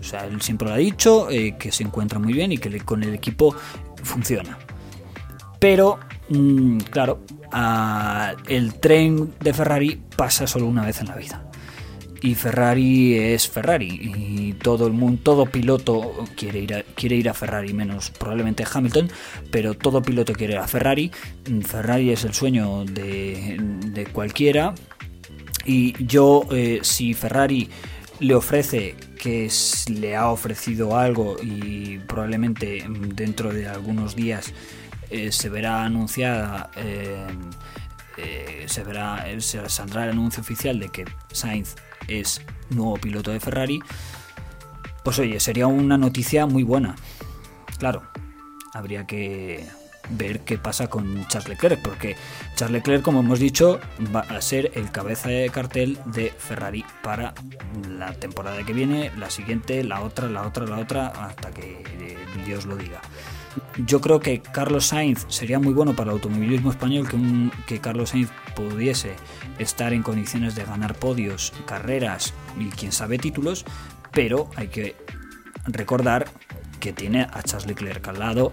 O 0.00 0.04
sea, 0.04 0.24
él 0.24 0.40
siempre 0.40 0.68
lo 0.68 0.74
ha 0.74 0.78
dicho, 0.78 1.28
eh, 1.30 1.56
que 1.58 1.72
se 1.72 1.82
encuentra 1.82 2.18
muy 2.20 2.32
bien 2.32 2.52
y 2.52 2.58
que 2.58 2.80
con 2.80 3.02
el 3.02 3.12
equipo 3.12 3.54
funciona. 4.02 4.56
Pero 5.58 5.98
Mm, 6.28 6.78
claro, 6.90 7.20
el 8.48 8.74
tren 8.74 9.32
de 9.40 9.54
Ferrari 9.54 10.00
pasa 10.16 10.46
solo 10.46 10.66
una 10.66 10.84
vez 10.84 11.00
en 11.00 11.06
la 11.08 11.16
vida. 11.16 11.44
Y 12.20 12.34
Ferrari 12.34 13.14
es 13.14 13.48
Ferrari 13.48 13.88
y 13.88 14.52
todo 14.54 14.88
el 14.88 14.92
mundo, 14.92 15.20
todo 15.22 15.46
piloto 15.46 16.24
quiere 16.36 16.58
ir 16.58 16.74
a, 16.74 16.82
quiere 16.82 17.14
ir 17.14 17.28
a 17.28 17.34
Ferrari, 17.34 17.72
menos 17.72 18.10
probablemente 18.10 18.64
Hamilton, 18.70 19.08
pero 19.52 19.74
todo 19.74 20.02
piloto 20.02 20.32
quiere 20.32 20.54
ir 20.54 20.58
a 20.58 20.66
Ferrari. 20.66 21.12
Mm, 21.48 21.60
Ferrari 21.60 22.10
es 22.10 22.24
el 22.24 22.34
sueño 22.34 22.84
de, 22.84 24.08
cualquiera. 24.12 24.74
Y 25.64 25.94
yo, 26.04 26.44
eh, 26.50 26.80
si 26.82 27.14
Ferrari 27.14 27.68
le 28.20 28.34
ofrece 28.34 28.96
que 29.20 29.48
le 29.90 30.16
ha 30.16 30.30
ofrecido 30.30 30.96
algo 30.96 31.36
y 31.40 31.98
probablemente 31.98 32.84
dentro 33.14 33.52
de 33.52 33.68
algunos 33.68 34.16
días 34.16 34.52
eh, 35.10 35.32
se 35.32 35.48
verá 35.48 35.84
anunciada, 35.84 36.70
eh, 36.76 37.26
eh, 38.16 38.64
se 38.66 38.84
verá, 38.84 39.24
se 39.38 39.68
saldrá 39.68 40.04
el 40.04 40.10
anuncio 40.10 40.40
oficial 40.40 40.78
de 40.78 40.88
que 40.88 41.04
Sainz 41.32 41.76
es 42.08 42.42
nuevo 42.70 42.96
piloto 42.96 43.30
de 43.30 43.40
Ferrari, 43.40 43.80
pues 45.04 45.18
oye, 45.18 45.40
sería 45.40 45.66
una 45.66 45.96
noticia 45.96 46.46
muy 46.46 46.62
buena. 46.62 46.96
Claro, 47.78 48.02
habría 48.74 49.06
que 49.06 49.66
ver 50.10 50.40
qué 50.40 50.58
pasa 50.58 50.88
con 50.88 51.26
Charles 51.28 51.48
Leclerc, 51.50 51.82
porque 51.82 52.16
Charles 52.54 52.80
Leclerc, 52.80 53.02
como 53.02 53.20
hemos 53.20 53.38
dicho, 53.38 53.80
va 54.14 54.20
a 54.20 54.40
ser 54.40 54.72
el 54.74 54.90
cabeza 54.90 55.28
de 55.28 55.48
cartel 55.50 55.98
de 56.06 56.30
Ferrari 56.30 56.84
para 57.02 57.34
la 57.88 58.12
temporada 58.14 58.64
que 58.64 58.72
viene, 58.72 59.12
la 59.16 59.30
siguiente, 59.30 59.84
la 59.84 60.00
otra, 60.00 60.28
la 60.28 60.46
otra, 60.46 60.66
la 60.66 60.78
otra, 60.78 61.08
hasta 61.08 61.50
que 61.52 62.16
Dios 62.44 62.66
lo 62.66 62.76
diga. 62.76 63.00
Yo 63.86 64.00
creo 64.00 64.20
que 64.20 64.40
Carlos 64.40 64.86
Sainz 64.86 65.26
sería 65.28 65.58
muy 65.58 65.72
bueno 65.72 65.94
para 65.94 66.10
el 66.10 66.16
automovilismo 66.16 66.70
español 66.70 67.08
que, 67.66 67.80
Carlos 67.80 68.10
Sainz 68.10 68.30
pudiese 68.54 69.14
estar 69.58 69.92
en 69.92 70.02
condiciones 70.02 70.54
de 70.54 70.64
ganar 70.64 70.94
podios, 70.94 71.52
carreras 71.66 72.34
y 72.58 72.68
quién 72.70 72.92
sabe 72.92 73.18
títulos, 73.18 73.64
pero 74.12 74.50
hay 74.56 74.68
que 74.68 74.96
recordar 75.66 76.26
que 76.80 76.92
tiene 76.92 77.22
a 77.22 77.42
Charles 77.42 77.66
Leclerc 77.66 78.06
al 78.08 78.18
lado, 78.18 78.52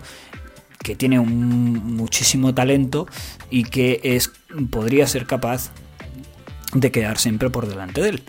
que 0.83 0.95
tiene 0.95 1.19
un, 1.19 1.95
muchísimo 1.95 2.53
talento 2.53 3.07
y 3.49 3.63
que 3.63 3.99
es, 4.03 4.31
podría 4.69 5.07
ser 5.07 5.25
capaz 5.25 5.71
de 6.73 6.91
quedar 6.91 7.17
siempre 7.17 7.49
por 7.49 7.67
delante 7.67 8.01
de 8.01 8.09
él. 8.09 8.23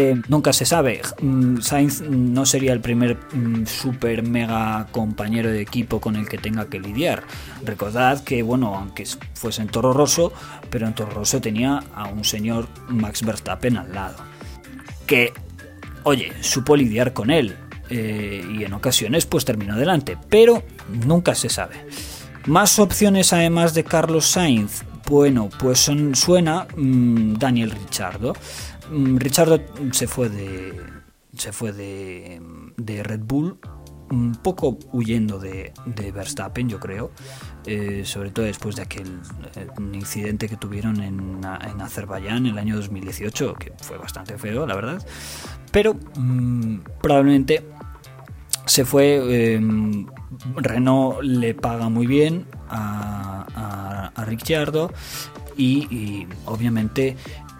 Eh, 0.00 0.14
nunca 0.28 0.52
se 0.52 0.64
sabe. 0.64 1.02
Mm, 1.20 1.58
Sainz 1.60 2.02
no 2.02 2.46
sería 2.46 2.72
el 2.72 2.78
primer 2.78 3.16
mm, 3.16 3.66
super 3.66 4.22
mega 4.22 4.86
compañero 4.92 5.50
de 5.50 5.60
equipo 5.60 6.00
con 6.00 6.14
el 6.14 6.28
que 6.28 6.38
tenga 6.38 6.68
que 6.68 6.78
lidiar. 6.78 7.24
Recordad 7.64 8.22
que, 8.22 8.44
bueno, 8.44 8.76
aunque 8.76 9.04
fuese 9.34 9.60
en 9.60 9.66
Toro 9.66 9.92
Rosso, 9.92 10.32
pero 10.70 10.86
en 10.86 10.94
Toro 10.94 11.10
Rosso 11.10 11.40
tenía 11.40 11.82
a 11.96 12.06
un 12.06 12.22
señor 12.22 12.68
Max 12.86 13.24
Verstappen 13.24 13.76
al 13.76 13.92
lado. 13.92 14.18
Que, 15.04 15.32
oye, 16.04 16.32
supo 16.42 16.76
lidiar 16.76 17.12
con 17.12 17.32
él. 17.32 17.56
Eh, 17.90 18.46
y 18.56 18.62
en 18.62 18.74
ocasiones 18.74 19.26
pues 19.26 19.44
terminó 19.44 19.74
adelante. 19.74 20.16
Pero 20.28 20.62
nunca 21.06 21.34
se 21.34 21.48
sabe. 21.48 21.74
Más 22.46 22.78
opciones 22.78 23.32
además 23.32 23.74
de 23.74 23.82
Carlos 23.82 24.26
Sainz. 24.26 24.84
Bueno, 25.08 25.48
pues 25.58 25.80
son, 25.80 26.14
suena 26.14 26.68
mm, 26.76 27.34
Daniel 27.34 27.72
Richardo. 27.72 28.34
Mm, 28.90 29.16
Richard 29.18 29.62
se 29.92 30.06
fue 30.06 30.28
de 30.28 30.98
se 31.36 31.52
fue 31.52 31.72
de, 31.72 33.02
Red 33.02 33.20
Bull 33.20 33.58
un 34.10 34.34
poco 34.36 34.78
huyendo 34.92 35.38
de, 35.38 35.72
Verstappen, 36.14 36.68
yo 36.68 36.80
creo, 36.80 37.12
eh, 37.66 38.02
sobre 38.04 38.30
todo 38.30 38.46
después 38.46 38.74
de 38.76 38.82
aquel 38.82 39.20
eh, 39.54 39.66
incidente 39.92 40.48
que 40.48 40.56
tuvieron 40.56 41.02
en, 41.02 41.40
en 41.44 41.80
Azerbaiyán 41.80 42.46
en 42.46 42.52
el 42.52 42.58
año 42.58 42.76
2018, 42.76 43.54
que 43.54 43.72
fue 43.82 43.98
bastante 43.98 44.38
feo, 44.38 44.66
la 44.66 44.74
verdad, 44.74 45.06
pero 45.70 45.94
mm, 46.16 46.78
probablemente 47.02 47.66
se 48.64 48.84
fue, 48.84 49.54
em, 49.54 50.06
Renault 50.56 51.22
le 51.22 51.54
paga 51.54 51.88
muy 51.88 52.06
bien 52.06 52.46
a, 52.68 54.12
a, 54.14 54.24
Ricciardo 54.24 54.92
y, 55.56 56.26
obviamente 56.44 57.16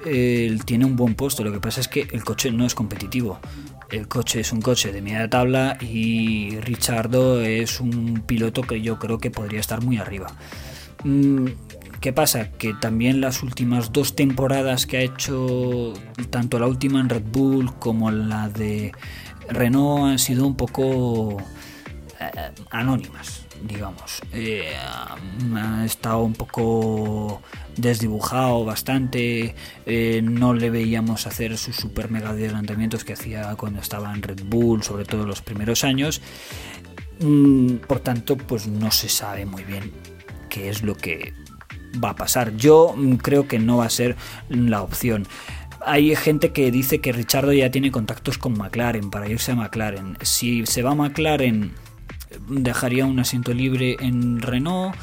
él 0.06 0.64
tiene 0.64 0.84
un 0.84 0.96
buen 0.96 1.14
puesto, 1.14 1.44
lo 1.44 1.52
que 1.52 1.60
pasa 1.60 1.80
es 1.80 1.88
que 1.88 2.08
el 2.12 2.24
coche 2.24 2.50
no 2.50 2.64
es 2.64 2.74
competitivo 2.74 3.40
el 3.90 4.08
coche 4.08 4.40
es 4.40 4.52
un 4.52 4.60
coche 4.60 4.92
de 4.92 5.00
media 5.00 5.28
tabla 5.28 5.78
y 5.80 6.58
Richardo 6.60 7.40
es 7.40 7.80
un 7.80 8.22
piloto 8.26 8.62
que 8.62 8.80
yo 8.82 8.98
creo 8.98 9.18
que 9.18 9.30
podría 9.30 9.60
estar 9.60 9.82
muy 9.82 9.96
arriba. 9.96 10.26
Mm, 11.04 11.46
¿Qué 12.00 12.12
pasa? 12.12 12.50
Que 12.52 12.74
también 12.74 13.20
las 13.20 13.42
últimas 13.42 13.92
dos 13.92 14.14
temporadas 14.14 14.86
que 14.86 14.98
ha 14.98 15.00
hecho, 15.00 15.94
tanto 16.30 16.58
la 16.58 16.66
última 16.66 17.00
en 17.00 17.08
Red 17.08 17.24
Bull 17.32 17.74
como 17.78 18.10
la 18.10 18.48
de 18.48 18.92
Renault, 19.48 20.12
han 20.12 20.18
sido 20.18 20.46
un 20.46 20.54
poco 20.54 21.38
eh, 22.20 22.50
anónimas, 22.70 23.46
digamos. 23.62 24.20
Eh, 24.32 24.72
ha 25.56 25.84
estado 25.84 26.22
un 26.22 26.34
poco 26.34 27.42
desdibujado 27.76 28.64
bastante, 28.64 29.54
eh, 29.86 30.20
no 30.22 30.54
le 30.54 30.70
veíamos 30.70 31.26
hacer 31.26 31.56
sus 31.56 31.76
super 31.76 32.10
mega 32.10 32.30
adelantamientos 32.30 33.04
que 33.04 33.12
hacía 33.12 33.54
cuando 33.56 33.80
estaba 33.80 34.12
en 34.12 34.22
Red 34.22 34.42
Bull, 34.46 34.82
sobre 34.82 35.04
todo 35.04 35.26
los 35.26 35.42
primeros 35.42 35.84
años. 35.84 36.20
Mm, 37.20 37.76
por 37.86 38.00
tanto, 38.00 38.36
pues 38.36 38.66
no 38.66 38.90
se 38.90 39.08
sabe 39.08 39.44
muy 39.46 39.64
bien 39.64 39.92
qué 40.48 40.68
es 40.68 40.82
lo 40.82 40.94
que 40.94 41.32
va 42.02 42.10
a 42.10 42.16
pasar. 42.16 42.56
Yo 42.56 42.94
mm, 42.96 43.16
creo 43.16 43.48
que 43.48 43.58
no 43.58 43.78
va 43.78 43.86
a 43.86 43.90
ser 43.90 44.16
la 44.48 44.82
opción. 44.82 45.26
Hay 45.84 46.14
gente 46.16 46.52
que 46.52 46.70
dice 46.70 47.00
que 47.00 47.12
Richardo 47.12 47.52
ya 47.52 47.70
tiene 47.70 47.90
contactos 47.92 48.36
con 48.36 48.58
McLaren 48.58 49.10
para 49.10 49.28
irse 49.28 49.52
a 49.52 49.54
McLaren. 49.54 50.16
Si 50.22 50.66
se 50.66 50.82
va 50.82 50.90
a 50.90 50.94
McLaren, 50.94 51.72
dejaría 52.48 53.06
un 53.06 53.18
asiento 53.18 53.52
libre 53.52 53.96
en 54.00 54.40
Renault 54.40 54.94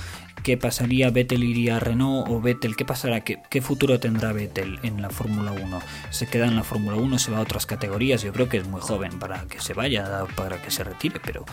qué 0.45 0.57
pasaría, 0.57 1.09
Vettel 1.09 1.43
iría 1.43 1.77
a 1.77 1.79
Renault 1.79 2.29
o 2.29 2.39
Vettel, 2.39 2.75
qué 2.75 2.85
pasará, 2.85 3.21
qué, 3.21 3.61
futuro 3.63 3.99
tendrá 3.99 4.31
Vettel 4.31 4.77
en 4.83 5.01
la 5.01 5.09
Fórmula 5.09 5.51
1. 5.51 5.79
Se 6.11 6.27
queda 6.27 6.45
en 6.45 6.55
la 6.55 6.63
Fórmula 6.63 6.97
1, 6.97 7.17
se 7.17 7.31
va 7.31 7.39
a 7.39 7.41
otras 7.41 7.65
categorías, 7.65 8.21
yo 8.21 8.31
creo 8.31 8.47
que 8.47 8.57
es 8.57 8.67
muy 8.67 8.79
joven 8.79 9.17
para 9.17 9.45
que 9.45 9.59
se 9.59 9.73
vaya, 9.73 10.25
para 10.35 10.61
que 10.61 10.69
se 10.69 10.83
retire, 10.83 11.19
pero 11.25 11.45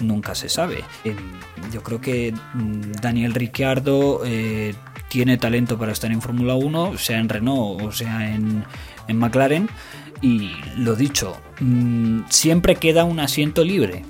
nunca 0.00 0.34
se 0.34 0.48
sabe. 0.48 0.82
Yo 1.72 1.84
creo 1.84 2.00
que 2.00 2.34
mm, 2.54 2.92
Daniel 3.00 3.34
Ricciardo 3.34 4.22
eh, 4.24 4.74
tiene 5.08 5.36
talento 5.36 5.78
para 5.78 5.92
estar 5.92 6.10
en 6.10 6.20
Fórmula 6.20 6.56
1, 6.56 6.98
sea 6.98 7.20
en 7.20 7.28
Renault 7.28 7.82
o 7.82 7.92
sea 7.92 8.34
en, 8.34 8.64
en 9.06 9.16
McLaren, 9.16 9.68
y 10.22 10.50
lo 10.76 10.96
dicho, 10.96 11.40
mm, 11.60 12.22
siempre 12.28 12.74
queda 12.74 13.04
un 13.04 13.20
asiento 13.20 13.62
libre. 13.62 14.02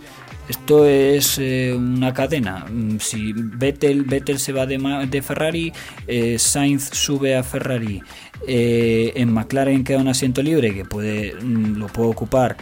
Esto 0.50 0.84
es 0.84 1.38
eh, 1.38 1.72
una 1.72 2.12
cadena. 2.12 2.66
Mm, 2.68 2.98
si 2.98 3.32
Vettel, 3.32 4.02
Vettel 4.02 4.40
se 4.40 4.52
va 4.52 4.66
de, 4.66 5.22
Ferrari, 5.22 5.72
eh, 6.08 6.40
Sainz 6.40 6.90
sube 6.92 7.36
a 7.36 7.44
Ferrari, 7.44 8.02
eh, 8.48 9.12
en 9.14 9.32
McLaren 9.32 9.84
queda 9.84 9.98
un 9.98 10.08
asiento 10.08 10.42
libre 10.42 10.74
que 10.74 10.84
puede, 10.84 11.36
mm, 11.40 11.76
lo 11.76 11.86
puede 11.86 12.08
ocupar 12.08 12.56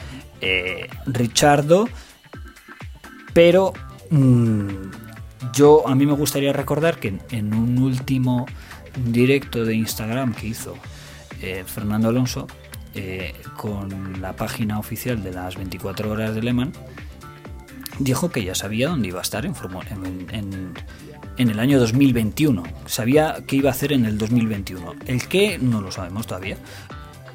Richardo, 1.07 1.89
pero 3.33 3.73
mm, 4.11 4.69
yo 5.55 5.89
a 5.89 5.95
mí 5.95 6.05
me 6.05 6.13
gustaría 6.13 6.53
recordar 6.53 7.01
que 7.01 7.19
en, 7.31 7.55
un 7.55 7.79
último 7.79 8.45
directo 9.03 9.65
de 9.65 9.75
Instagram 9.75 10.35
que 10.35 10.49
hizo 10.49 10.77
Fernando 11.65 12.11
Alonso 12.11 12.47
con 13.57 14.21
la 14.21 14.35
página 14.35 14.79
oficial 14.79 15.23
de 15.23 15.33
las 15.33 15.57
24 15.57 16.11
horas 16.11 16.35
de 16.35 16.43
Le 16.43 16.53
Mans, 16.53 16.77
dijo 17.99 18.31
que 18.31 18.45
ya 18.45 18.55
sabía 18.55 18.89
dónde 18.89 19.09
iba 19.09 19.19
a 19.19 19.23
estar 19.23 19.45
en, 19.45 19.55
en, 20.31 20.75
en, 21.37 21.51
el 21.51 21.59
año 21.59 21.79
2021. 21.79 22.63
Sabía 22.87 23.39
qué 23.47 23.57
iba 23.57 23.71
a 23.71 23.73
hacer 23.73 23.93
en 23.93 24.05
el 24.05 24.19
2021. 24.19 24.95
El 25.07 25.27
qué 25.29 25.59
no 25.59 25.81
lo 25.81 25.91
sabemos 25.91 26.27
todavía. 26.27 26.57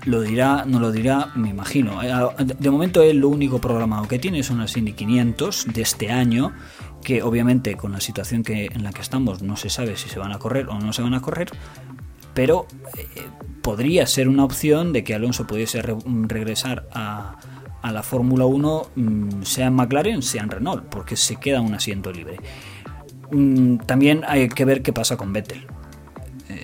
Lo 0.05 0.21
dirá, 0.21 0.65
no 0.65 0.79
lo 0.79 0.91
dirá, 0.91 1.31
me 1.35 1.49
imagino. 1.49 2.03
Eh, 2.03 2.11
de 2.59 2.69
momento 2.69 3.01
él 3.01 3.17
lo 3.17 3.29
único 3.29 3.59
programado 3.59 4.07
que 4.07 4.19
tiene 4.19 4.43
son 4.43 4.59
las 4.59 4.75
Indy 4.75 4.93
500 4.93 5.67
de 5.73 5.81
este 5.81 6.11
año, 6.11 6.53
que 7.03 7.23
obviamente 7.23 7.75
con 7.75 7.93
la 7.93 8.01
situación 8.01 8.43
que, 8.43 8.65
en 8.65 8.83
la 8.83 8.91
que 8.91 9.01
estamos 9.01 9.41
no 9.41 9.55
se 9.55 9.69
sabe 9.69 9.95
si 9.95 10.09
se 10.09 10.19
van 10.19 10.33
a 10.33 10.39
correr 10.39 10.67
o 10.67 10.79
no 10.79 10.91
se 10.91 11.01
van 11.01 11.13
a 11.13 11.21
correr, 11.21 11.49
pero 12.33 12.67
eh, 12.97 13.07
podría 13.61 14.05
ser 14.07 14.27
una 14.27 14.43
opción 14.43 14.91
de 14.91 15.03
que 15.03 15.15
Alonso 15.15 15.47
pudiese 15.47 15.81
regresar 15.81 16.88
a, 16.91 17.38
a 17.83 17.91
la 17.91 18.01
Fórmula 18.01 18.45
1, 18.45 18.91
mm, 18.95 19.43
sea 19.43 19.67
en 19.67 19.75
McLaren, 19.75 20.21
sea 20.21 20.41
en 20.41 20.49
Renault, 20.49 20.85
porque 20.85 21.15
se 21.17 21.35
queda 21.35 21.61
un 21.61 21.75
asiento 21.75 22.11
libre. 22.11 22.37
Mm, 23.29 23.77
también 23.79 24.23
hay 24.25 24.47
que 24.47 24.65
ver 24.65 24.81
qué 24.81 24.93
pasa 24.93 25.17
con 25.17 25.33
Vettel. 25.33 25.67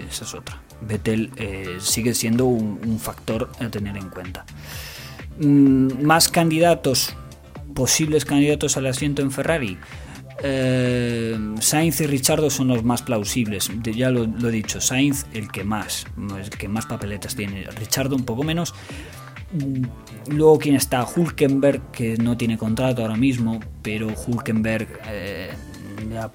Esa 0.10 0.24
es 0.24 0.34
otra. 0.34 0.62
Vettel 0.82 1.32
eh, 1.36 1.78
sigue 1.80 2.14
siendo 2.14 2.46
un, 2.46 3.00
factor 3.00 3.50
a 3.60 3.70
tener 3.70 3.98
en 3.98 4.10
cuenta. 4.10 4.46
Mm, 5.40 6.04
más 6.04 6.30
candidatos, 6.30 7.16
posibles 7.76 8.24
candidatos 8.24 8.78
al 8.78 8.88
asiento 8.88 9.22
en 9.22 9.32
Ferrari. 9.32 9.78
Eh, 10.42 11.38
Sainz 11.60 12.00
y 12.00 12.08
Richardo 12.08 12.50
son 12.50 12.70
los 12.70 12.82
más 12.86 13.02
plausibles, 13.02 13.70
ya 13.84 14.10
lo, 14.10 14.26
lo, 14.26 14.48
he 14.48 14.52
dicho, 14.54 14.80
Sainz 14.80 15.26
el 15.34 15.52
que 15.52 15.66
más, 15.66 16.06
el 16.42 16.50
que 16.50 16.70
más 16.70 16.86
papeletas 16.86 17.36
tiene, 17.36 17.66
Richardo 17.72 18.16
un 18.16 18.24
poco 18.24 18.44
menos, 18.44 18.74
luego, 20.28 20.60
quien 20.60 20.76
está? 20.76 21.06
Hulkenberg, 21.06 21.92
que 21.92 22.18
no 22.18 22.38
tiene 22.38 22.58
contrato 22.58 23.02
ahora 23.02 23.16
mismo, 23.16 23.60
pero 23.82 24.08
Hulkenberg 24.08 24.88
eh, 25.08 25.52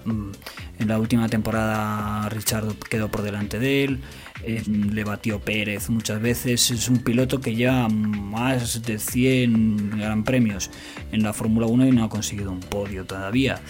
mm, 0.04 0.30
en 0.78 0.88
la 0.88 0.98
última 0.98 1.28
temporada 1.28 2.28
Richard 2.28 2.74
quedó 2.90 3.08
por 3.08 3.22
delante 3.22 3.58
de 3.58 3.84
él, 3.84 4.00
eh, 4.42 4.62
le 4.66 5.04
batió 5.04 5.40
Pérez 5.40 5.88
muchas 5.88 6.20
veces, 6.20 6.70
es 6.70 6.88
un 6.88 6.98
piloto 6.98 7.40
que 7.40 7.54
lleva 7.54 7.88
más 7.88 8.82
de 8.82 8.98
100 8.98 9.98
gran 9.98 10.24
premios 10.24 10.70
en 11.12 11.22
la 11.22 11.32
Fórmula 11.32 11.66
1 11.66 11.86
y 11.86 11.92
no 11.92 12.04
ha 12.04 12.08
conseguido 12.08 12.50
un 12.50 12.60
podio 12.60 13.04
todavía. 13.04 13.60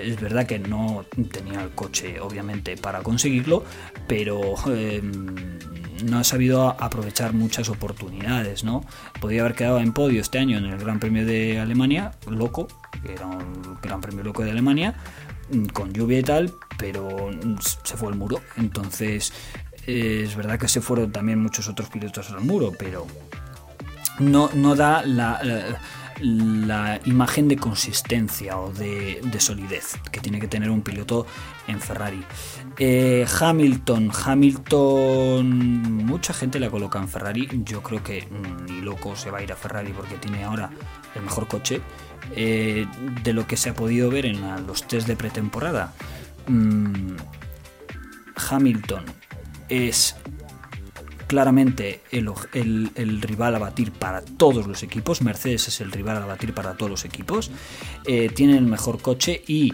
Es 0.00 0.20
verdad 0.20 0.46
que 0.46 0.58
no 0.58 1.04
tenía 1.30 1.62
el 1.62 1.70
coche 1.70 2.18
obviamente 2.20 2.76
para 2.76 3.02
conseguirlo, 3.02 3.64
pero... 4.08 4.54
Eh, 4.68 5.02
no 6.02 6.18
ha 6.18 6.24
sabido 6.24 6.68
aprovechar 6.80 7.32
muchas 7.32 7.68
oportunidades, 7.68 8.64
¿no? 8.64 8.84
Podría 9.20 9.42
haber 9.42 9.54
quedado 9.54 9.78
en 9.78 9.92
podio 9.92 10.20
este 10.20 10.38
año 10.38 10.58
en 10.58 10.66
el 10.66 10.78
Gran 10.78 10.98
Premio 10.98 11.24
de 11.24 11.60
Alemania, 11.60 12.12
loco, 12.28 12.68
que 13.02 13.12
era 13.12 13.26
un 13.26 13.78
Gran 13.82 14.00
Premio 14.00 14.24
loco 14.24 14.42
de 14.42 14.50
Alemania, 14.50 14.94
mm, 15.50 15.66
con 15.66 15.92
lluvia 15.92 16.18
y 16.18 16.22
tal, 16.22 16.52
pero 16.78 17.30
mm, 17.30 17.56
se 17.84 17.96
fue 17.96 18.08
al 18.08 18.16
muro. 18.16 18.40
Entonces, 18.56 19.32
es 19.86 20.34
verdad 20.36 20.58
que 20.58 20.68
se 20.68 20.80
fueron 20.80 21.12
también 21.12 21.40
muchos 21.40 21.68
otros 21.68 21.88
pilotos 21.90 22.30
al 22.30 22.40
muro, 22.40 22.72
pero 22.78 23.06
no, 24.18 24.50
no 24.54 24.74
da 24.74 25.04
la 25.04 25.40
imagen 26.20 27.48
de 27.48 27.56
consistencia 27.56 28.58
o 28.58 28.72
de, 28.72 29.20
solidez 29.38 29.96
que 30.10 30.20
tiene 30.20 30.40
que 30.40 30.48
tener 30.48 30.70
un 30.70 30.82
piloto 30.82 31.26
en 31.66 31.80
Ferrari. 31.80 32.24
Eh, 32.78 33.26
Hamilton, 33.40 34.10
Hamilton, 34.24 35.46
mucha 36.04 36.32
gente 36.32 36.58
la 36.60 36.70
coloca 36.70 36.98
en 36.98 37.08
Ferrari. 37.08 37.48
Yo 37.64 37.82
creo 37.82 38.02
que 38.02 38.26
ni 38.66 38.80
loco 38.80 39.16
se 39.16 39.30
va 39.30 39.38
a 39.38 39.42
ir 39.42 39.52
a 39.52 39.56
Ferrari 39.56 39.92
porque 39.92 40.16
tiene 40.16 40.44
ahora 40.44 40.70
el 41.14 41.22
mejor 41.22 41.48
coche. 41.48 41.80
Eh, 42.36 42.86
de 43.22 43.32
lo 43.32 43.46
que 43.46 43.56
se 43.56 43.70
ha 43.70 43.74
podido 43.74 44.10
ver 44.10 44.26
en 44.26 44.66
los 44.66 44.86
test 44.86 45.06
de 45.06 45.14
pretemporada, 45.14 45.92
mm, 46.48 47.16
Hamilton 48.50 49.04
es 49.68 50.16
claramente 51.34 52.00
el, 52.12 53.20
rival 53.20 53.56
a 53.56 53.58
batir 53.58 53.90
para 53.90 54.20
todos 54.20 54.68
los 54.68 54.84
equipos. 54.84 55.20
Mercedes 55.20 55.66
es 55.66 55.80
el 55.80 55.90
rival 55.90 56.18
a 56.18 56.26
batir 56.26 56.54
para 56.54 56.74
todos 56.74 56.88
los 56.88 57.04
equipos. 57.04 57.50
Eh, 58.06 58.30
tiene 58.32 58.56
el 58.56 58.66
mejor 58.66 59.02
coche 59.02 59.42
y 59.48 59.72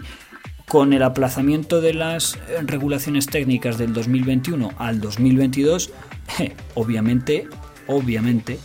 con 0.67 0.91
el 0.91 1.03
aplazamiento 1.03 1.79
de 1.79 1.93
las 1.93 2.39
regulaciones 2.65 3.27
técnicas 3.27 3.77
del 3.77 3.93
2021 3.93 4.71
al 4.79 4.99
2022, 5.01 5.91
obviamente, 6.73 7.47
obviamente 7.85 8.57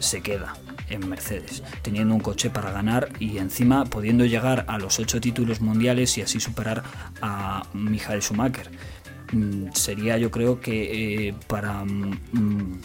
se 0.00 0.20
queda 0.22 0.54
en 0.88 1.08
Mercedes, 1.08 1.62
teniendo 1.82 2.16
un 2.16 2.20
coche 2.20 2.50
para 2.50 2.72
ganar 2.72 3.10
y 3.20 3.38
encima 3.38 3.84
pudiendo 3.84 4.24
llegar 4.24 4.64
a 4.66 4.76
los 4.78 4.98
ocho 4.98 5.20
títulos 5.20 5.60
mundiales 5.60 6.18
y 6.18 6.22
así 6.22 6.40
superar 6.40 6.82
a 7.22 7.62
Michael 7.74 8.22
Schumacher. 8.22 8.72
Mm, 9.32 9.72
sería 9.72 10.18
yo 10.18 10.30
creo 10.30 10.60
que 10.60 11.28
eh, 11.28 11.34
para 11.46 11.84
mm, 11.84 12.80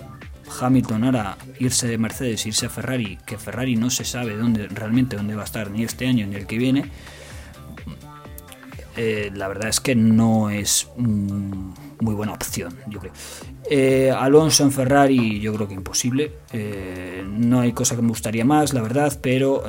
Hamilton 0.62 1.04
ahora 1.06 1.38
irse 1.60 1.88
de 1.88 1.98
Mercedes, 1.98 2.46
irse 2.46 2.68
a 2.68 2.70
Ferrari, 2.70 3.18
que 3.26 3.38
Ferrari 3.38 3.76
no 3.76 3.90
se 3.90 4.06
sabe 4.06 4.36
dónde 4.36 4.68
realmente 4.68 5.16
dónde 5.16 5.36
va 5.36 5.42
a 5.42 5.46
estar 5.46 5.72
ni 5.72 5.84
este 5.84 6.08
año 6.08 6.28
ni 6.28 6.36
el 6.36 6.46
que 6.46 6.58
viene, 6.58 6.86
eh, 8.96 9.32
la 9.34 9.48
verdad 9.48 9.70
es 9.70 9.80
que 9.82 9.96
no 9.96 10.50
es 10.50 10.88
muy 10.98 12.14
buena 12.14 12.34
opción, 12.34 12.78
yo 12.88 13.00
creo. 13.00 13.12
Eh, 13.70 14.12
Alonso 14.12 14.64
en 14.64 14.72
Ferrari, 14.72 15.40
yo 15.40 15.54
creo 15.54 15.68
que 15.68 15.74
imposible. 15.74 16.32
No 17.28 17.60
hay 17.60 17.74
cosa 17.74 17.96
que 17.96 18.02
me 18.02 18.10
gustaría 18.10 18.46
más, 18.46 18.74
la 18.74 18.82
verdad, 18.82 19.20
pero 19.22 19.64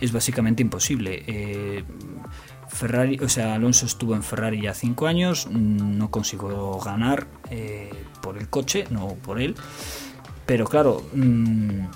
es 0.00 0.12
básicamente 0.12 0.62
imposible. 0.62 1.84
Ferrari, 2.76 3.18
o 3.20 3.28
sea, 3.28 3.54
Alonso 3.54 3.86
estuvo 3.86 4.14
en 4.14 4.22
Ferrari 4.22 4.62
ya 4.62 4.74
cinco 4.74 5.06
años, 5.06 5.48
no 5.50 6.10
consiguió 6.10 6.78
ganar 6.78 7.26
por 8.20 8.38
el 8.38 8.48
coche, 8.48 8.84
no 8.90 9.08
por 9.22 9.40
él. 9.40 9.54
Pero 10.46 10.66
claro, 10.66 11.02
mm, 11.12 11.86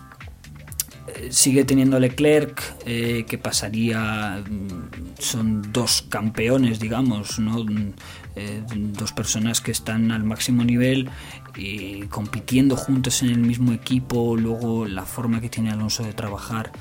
sigue 1.31 1.64
teniendo 1.64 1.99
Leclerc, 1.99 2.62
eh, 2.87 3.25
que 3.29 3.38
pasaría, 3.38 4.43
mm, 4.49 5.19
son 5.19 5.73
dos 5.73 6.03
campeones, 6.09 6.81
digamos, 6.81 7.38
¿no? 7.38 7.64
Eh, 8.37 8.62
dos 8.73 9.12
personas 9.12 9.61
que 9.61 9.71
están 9.71 10.12
al 10.12 10.25
máximo 10.25 10.64
nivel 10.64 11.11
y 11.57 12.03
compitiendo 12.03 12.77
juntos 12.77 13.23
en 13.23 13.31
el 13.31 13.38
mismo 13.38 13.73
equipo, 13.73 14.37
luego 14.37 14.87
la 14.87 15.05
forma 15.05 15.40
que 15.40 15.49
tiene 15.49 15.71
Alonso 15.71 16.05
de 16.05 16.12
trabajar 16.12 16.73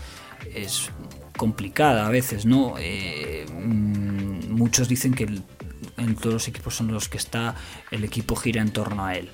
es 0.54 0.92
complicada 1.39 2.06
a 2.06 2.10
veces, 2.10 2.45
¿no? 2.45 2.75
Eh, 2.78 3.45
mm, 3.49 4.52
muchos 4.52 4.89
dicen 4.89 5.13
que 5.13 5.23
en 5.23 6.15
todos 6.15 6.34
los 6.34 6.47
equipos 6.49 6.82
en 6.82 6.91
los 6.91 7.08
que 7.08 7.17
está, 7.17 7.56
el 7.91 8.04
equipo 8.04 8.36
gira 8.36 8.62
en 8.62 8.71
torno 8.71 9.06
a 9.06 9.15
él. 9.15 9.30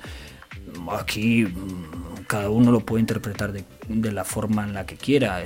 Aquí 0.91 1.45
mm, 1.45 2.25
cada 2.27 2.51
uno 2.51 2.71
lo 2.71 2.81
puede 2.81 3.01
interpretar 3.01 3.53
de, 3.53 4.11
la 4.11 4.23
forma 4.23 4.63
en 4.63 4.75
la 4.75 4.85
que 4.85 4.97
quiera. 4.97 5.43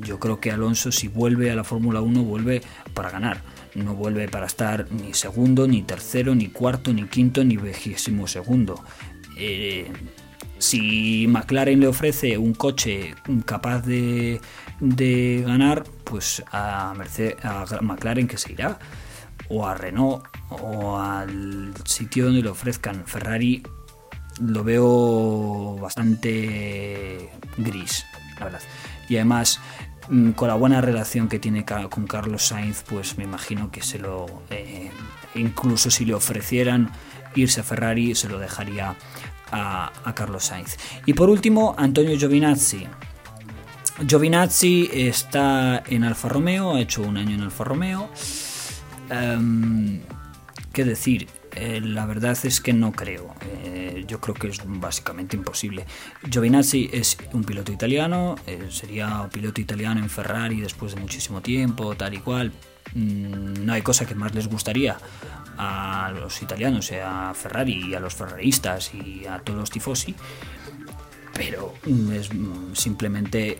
Yo 0.00 0.20
creo 0.20 0.38
que 0.38 0.52
Alonso 0.52 0.92
si 0.92 1.08
vuelve 1.08 1.50
a 1.50 1.56
la 1.56 1.64
Fórmula 1.64 2.00
1 2.00 2.22
vuelve 2.22 2.62
para 2.94 3.10
ganar. 3.10 3.42
No 3.74 3.96
vuelve 3.96 4.28
para 4.28 4.46
estar 4.46 4.86
ni 4.92 5.12
segundo, 5.12 5.66
ni 5.66 5.82
tercero, 5.82 6.36
ni 6.36 6.50
cuarto, 6.50 6.92
ni 6.92 7.02
quinto, 7.08 7.42
ni 7.42 7.56
vigésimo 7.56 8.28
segundo. 8.28 8.80
Eh, 9.36 9.90
si 10.58 11.26
McLaren 11.26 11.80
le 11.80 11.88
ofrece 11.88 12.38
un 12.38 12.54
coche 12.54 13.16
capaz 13.44 13.80
de, 13.80 14.40
ganar, 14.82 15.84
pues 16.04 16.42
a, 16.50 16.92
Mercedes, 16.96 17.36
a 17.44 17.66
McLaren 17.80 18.26
que 18.26 18.36
se 18.36 18.52
irá, 18.52 18.78
o 19.48 19.66
a 19.66 19.74
Renault, 19.74 20.24
o 20.50 20.98
al 20.98 21.72
sitio 21.84 22.26
donde 22.26 22.42
le 22.42 22.48
ofrezcan. 22.48 23.04
Ferrari 23.06 23.62
lo 24.40 24.64
veo 24.64 25.76
bastante 25.76 27.30
gris, 27.56 28.04
la 28.38 28.46
verdad. 28.46 28.60
Y 29.08 29.16
además, 29.16 29.60
mm, 30.08 30.30
con 30.30 30.48
la 30.48 30.54
buena 30.54 30.80
relación 30.80 31.28
que 31.28 31.38
tiene 31.38 31.64
con 31.64 32.06
Carlos 32.06 32.46
Sainz, 32.46 32.82
pues 32.88 33.18
me 33.18 33.24
imagino 33.24 33.70
que 33.70 33.82
se 33.82 33.98
lo. 33.98 34.42
Eh, 34.50 34.90
incluso 35.34 35.90
si 35.90 36.04
le 36.04 36.14
ofrecieran 36.14 36.90
irse 37.34 37.60
a 37.60 37.64
Ferrari, 37.64 38.14
se 38.14 38.28
lo 38.28 38.38
dejaría 38.38 38.96
a, 39.50 40.12
Carlos 40.14 40.44
Sainz. 40.44 40.76
Y 41.06 41.12
por 41.12 41.30
último, 41.30 41.74
Antonio 41.78 42.18
Giovinazzi. 42.18 42.86
Giovinazzi 44.00 44.90
está 44.92 45.82
en 45.86 46.04
Alfa 46.04 46.28
Romeo, 46.28 46.74
ha 46.74 46.80
hecho 46.80 47.02
un 47.02 47.16
año 47.16 47.34
en 47.34 47.42
Alfa 47.42 47.64
Romeo. 47.64 48.08
Em, 49.10 50.00
¿Qué 50.72 50.84
decir? 50.84 51.28
Eh, 51.54 51.80
la 51.82 52.06
verdad 52.06 52.36
es 52.44 52.60
que 52.60 52.72
no 52.72 52.92
creo. 52.92 53.34
Eh, 53.42 54.04
yo 54.08 54.20
creo 54.20 54.34
que 54.34 54.48
es 54.48 54.60
básicamente 54.64 55.36
imposible. 55.36 55.84
Giovinazzi 56.28 56.88
es 56.92 57.18
un 57.32 57.44
piloto 57.44 57.70
italiano, 57.72 58.36
eh, 58.46 58.68
sería 58.70 59.20
un 59.20 59.28
piloto 59.28 59.60
italiano 59.60 60.00
en 60.00 60.08
Ferrari 60.08 60.60
después 60.60 60.94
de 60.94 61.00
muchísimo 61.00 61.42
tiempo, 61.42 61.94
tal 61.94 62.14
y 62.14 62.18
cual. 62.18 62.52
Mm, 62.94 63.64
no 63.66 63.72
hay 63.74 63.82
cosa 63.82 64.06
que 64.06 64.14
más 64.14 64.34
les 64.34 64.48
gustaría 64.48 64.96
a 65.58 66.12
los 66.18 66.40
italianos, 66.40 66.90
a 66.92 67.34
Ferrari 67.34 67.90
y 67.90 67.94
a 67.94 68.00
los 68.00 68.14
ferraristas 68.14 68.92
y 68.94 69.26
a 69.26 69.38
todos 69.38 69.60
los 69.60 69.70
tifosi, 69.70 70.14
pero 71.34 71.74
es 71.84 72.30
simplemente 72.74 73.58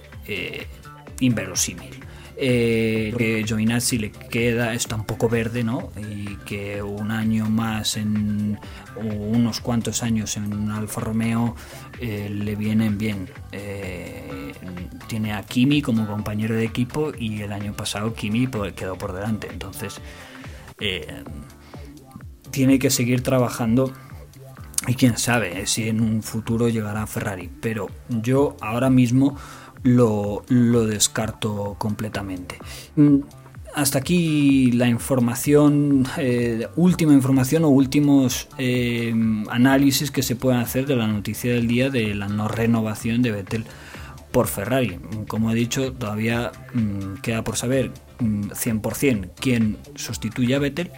inverosímil 1.20 2.02
eh, 2.36 3.14
que 3.16 3.44
Giovinazzi 3.44 3.98
le 3.98 4.10
queda, 4.10 4.74
está 4.74 4.96
un 4.96 5.04
poco 5.04 5.28
verde, 5.28 5.62
¿no? 5.62 5.92
Y 5.96 6.36
que 6.44 6.82
un 6.82 7.10
año 7.10 7.48
más 7.48 7.96
en, 7.96 8.58
o 8.96 9.00
unos 9.00 9.60
cuantos 9.60 10.02
años 10.02 10.36
en 10.36 10.70
Alfa 10.70 11.00
Romeo 11.00 11.54
eh, 12.00 12.28
le 12.30 12.56
vienen 12.56 12.98
bien. 12.98 13.28
Eh, 13.52 14.52
tiene 15.06 15.34
a 15.34 15.42
Kimi 15.42 15.82
como 15.82 16.06
compañero 16.06 16.56
de 16.56 16.64
equipo 16.64 17.12
y 17.16 17.42
el 17.42 17.52
año 17.52 17.74
pasado 17.74 18.14
Kimi 18.14 18.48
quedó 18.74 18.96
por 18.96 19.12
delante. 19.12 19.48
Entonces, 19.48 20.00
eh, 20.80 21.22
tiene 22.50 22.78
que 22.78 22.90
seguir 22.90 23.22
trabajando. 23.22 23.92
Y 24.86 24.94
quién 24.94 25.16
sabe 25.16 25.66
si 25.66 25.88
en 25.88 26.00
un 26.00 26.22
futuro 26.22 26.68
llegará 26.68 27.06
Ferrari. 27.06 27.50
Pero 27.60 27.88
yo 28.08 28.56
ahora 28.60 28.90
mismo 28.90 29.36
lo, 29.82 30.44
descarto 30.86 31.76
completamente. 31.78 32.58
Mm, 32.96 33.20
hasta 33.74 33.98
aquí 33.98 34.72
la 34.72 34.88
información, 34.88 36.06
eh, 36.18 36.68
última 36.76 37.12
información 37.14 37.64
o 37.64 37.68
últimos 37.68 38.48
eh, 38.58 39.14
análisis 39.50 40.10
que 40.10 40.22
se 40.22 40.36
pueden 40.36 40.60
hacer 40.60 40.86
de 40.86 40.96
la 40.96 41.06
noticia 41.06 41.54
del 41.54 41.68
día 41.68 41.88
de 41.88 42.14
la 42.14 42.28
no 42.28 42.48
renovación 42.48 43.22
de 43.22 43.32
Vettel 43.32 43.64
por 44.30 44.48
Ferrari. 44.48 44.98
Como 45.28 45.50
he 45.50 45.54
dicho, 45.54 45.92
todavía 45.92 46.52
mm, 46.74 47.20
queda 47.22 47.44
por 47.44 47.56
saber 47.56 47.92
100% 48.18 49.16
mm, 49.16 49.30
quién 49.40 49.78
sustituye 49.94 50.54
a 50.54 50.58
Vettel 50.58 50.90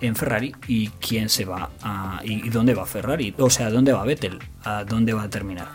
en 0.00 0.16
Ferrari 0.16 0.54
y 0.66 0.88
quién 0.88 1.28
se 1.28 1.44
va 1.44 1.70
a, 1.82 2.20
y, 2.24 2.48
dónde 2.50 2.74
va 2.74 2.86
Ferrari, 2.86 3.34
o 3.38 3.50
sea, 3.50 3.70
dónde 3.70 3.92
va 3.92 4.04
Vettel, 4.04 4.38
a 4.64 4.84
dónde 4.84 5.12
va 5.12 5.24
a 5.24 5.30
terminar. 5.30 5.68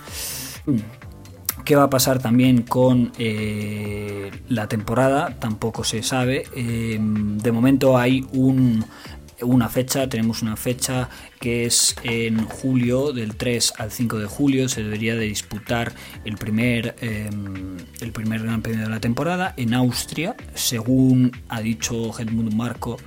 ¿Qué 1.63 1.75
va 1.75 1.83
a 1.83 1.89
pasar 1.89 2.21
también 2.21 2.61
con 2.61 3.11
eh, 3.17 4.31
la 4.49 4.67
temporada? 4.67 5.35
Tampoco 5.39 5.83
se 5.83 6.03
sabe. 6.03 6.43
Eh, 6.55 6.99
de 6.99 7.51
momento 7.51 7.97
hay 7.97 8.23
una 9.41 9.67
fecha, 9.69 10.07
tenemos 10.07 10.43
una 10.43 10.57
fecha 10.57 11.09
que 11.39 11.65
es 11.65 11.95
en 12.03 12.45
julio, 12.45 13.13
del 13.13 13.35
3 13.35 13.73
al 13.79 13.91
5 13.91 14.19
de 14.19 14.25
julio, 14.27 14.69
se 14.69 14.83
debería 14.83 15.15
de 15.15 15.25
disputar 15.25 15.93
el 16.23 16.37
primer, 16.37 16.95
em, 17.01 17.77
el 17.99 18.11
primer 18.11 18.43
Gran 18.43 18.61
Premio 18.61 18.83
de 18.83 18.89
la 18.89 18.99
temporada 18.99 19.53
en 19.57 19.73
Austria, 19.73 20.35
según 20.53 21.31
ha 21.49 21.61
dicho 21.61 22.11
Helmut 22.17 22.53
Marco 22.53 22.97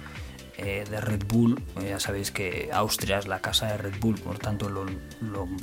eh, 0.59 0.85
de 0.90 1.01
Red 1.01 1.23
Bull. 1.29 1.62
Ya 1.88 2.01
sabéis 2.01 2.33
que 2.33 2.68
Austria 2.73 3.18
es 3.18 3.29
la 3.29 3.38
casa 3.40 3.68
de 3.68 3.79
Red 3.79 3.94
Bull, 4.01 4.16
por 4.16 4.38
tanto 4.38 4.68
lo, 4.68 4.87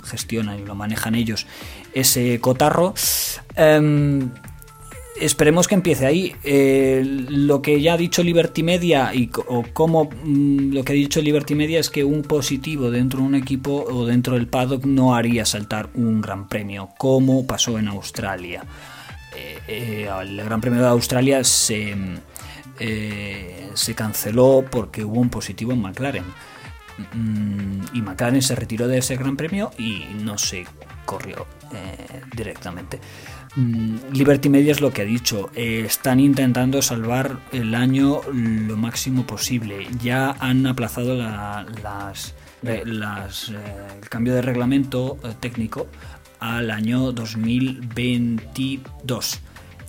gestionan 0.05 0.59
y 0.59 0.65
lo 0.65 0.73
manejan 0.73 1.15
ellos 1.15 1.45
ese 1.93 2.39
cotarro. 2.39 2.93
Em, 3.57 4.29
esperemos 5.19 5.67
que 5.67 5.75
empiece 5.75 6.05
ahí. 6.05 6.33
Eh, 6.45 7.03
lo 7.05 7.61
que 7.61 7.81
ya 7.81 7.95
ha 7.95 7.97
dicho 7.97 8.23
Liberty 8.23 8.63
Media 8.63 9.13
y 9.13 9.29
o 9.47 9.65
cómo 9.73 10.09
mm, 10.23 10.71
lo 10.73 10.83
que 10.85 10.93
ha 10.93 10.95
dicho 10.95 11.21
Liberty 11.21 11.55
Media 11.55 11.79
es 11.79 11.89
que 11.89 12.05
un 12.05 12.21
positivo 12.21 12.89
dentro 12.89 13.19
de 13.19 13.25
un 13.25 13.35
equipo 13.35 13.83
o 13.83 14.05
dentro 14.05 14.35
del 14.35 14.47
paddock 14.47 14.85
no 14.85 15.13
haría 15.13 15.45
saltar 15.45 15.89
un 15.93 16.21
gran 16.21 16.47
premio, 16.47 16.89
como 16.97 17.45
pasó 17.45 17.77
en 17.77 17.89
Australia. 17.89 18.63
Eh, 19.67 20.07
el 20.21 20.37
Gran 20.37 20.61
Premio 20.61 20.81
de 20.81 20.87
Australia 20.87 21.43
se 21.43 21.93
eh, 22.79 23.71
se 23.73 23.95
canceló 23.95 24.63
porque 24.69 25.03
hubo 25.03 25.19
un 25.19 25.29
positivo 25.29 25.71
en 25.71 25.81
McLaren. 25.81 26.25
Mm, 27.13 27.81
y 27.93 28.01
McLaren 28.01 28.41
se 28.41 28.55
retiró 28.55 28.87
de 28.87 28.99
ese 28.99 29.17
gran 29.17 29.35
premio 29.35 29.71
y 29.77 30.05
no 30.21 30.37
se 30.37 30.65
corrió 31.05 31.45
eh, 31.73 32.21
directamente. 32.35 32.99
Mm, 33.55 33.97
Liberty 34.13 34.49
Media 34.49 34.71
es 34.71 34.81
lo 34.81 34.91
que 34.91 35.01
ha 35.01 35.05
dicho. 35.05 35.49
Eh, 35.55 35.83
están 35.85 36.19
intentando 36.19 36.81
salvar 36.81 37.37
el 37.51 37.75
año 37.75 38.21
lo 38.31 38.77
máximo 38.77 39.27
posible. 39.27 39.87
Ya 40.01 40.31
han 40.39 40.65
aplazado 40.67 41.15
las, 41.15 42.33
el 42.63 44.09
cambio 44.09 44.33
de 44.33 44.41
reglamento 44.41 45.17
técnico 45.39 45.87
al 46.39 46.71
año 46.71 47.11
2022 47.11 49.39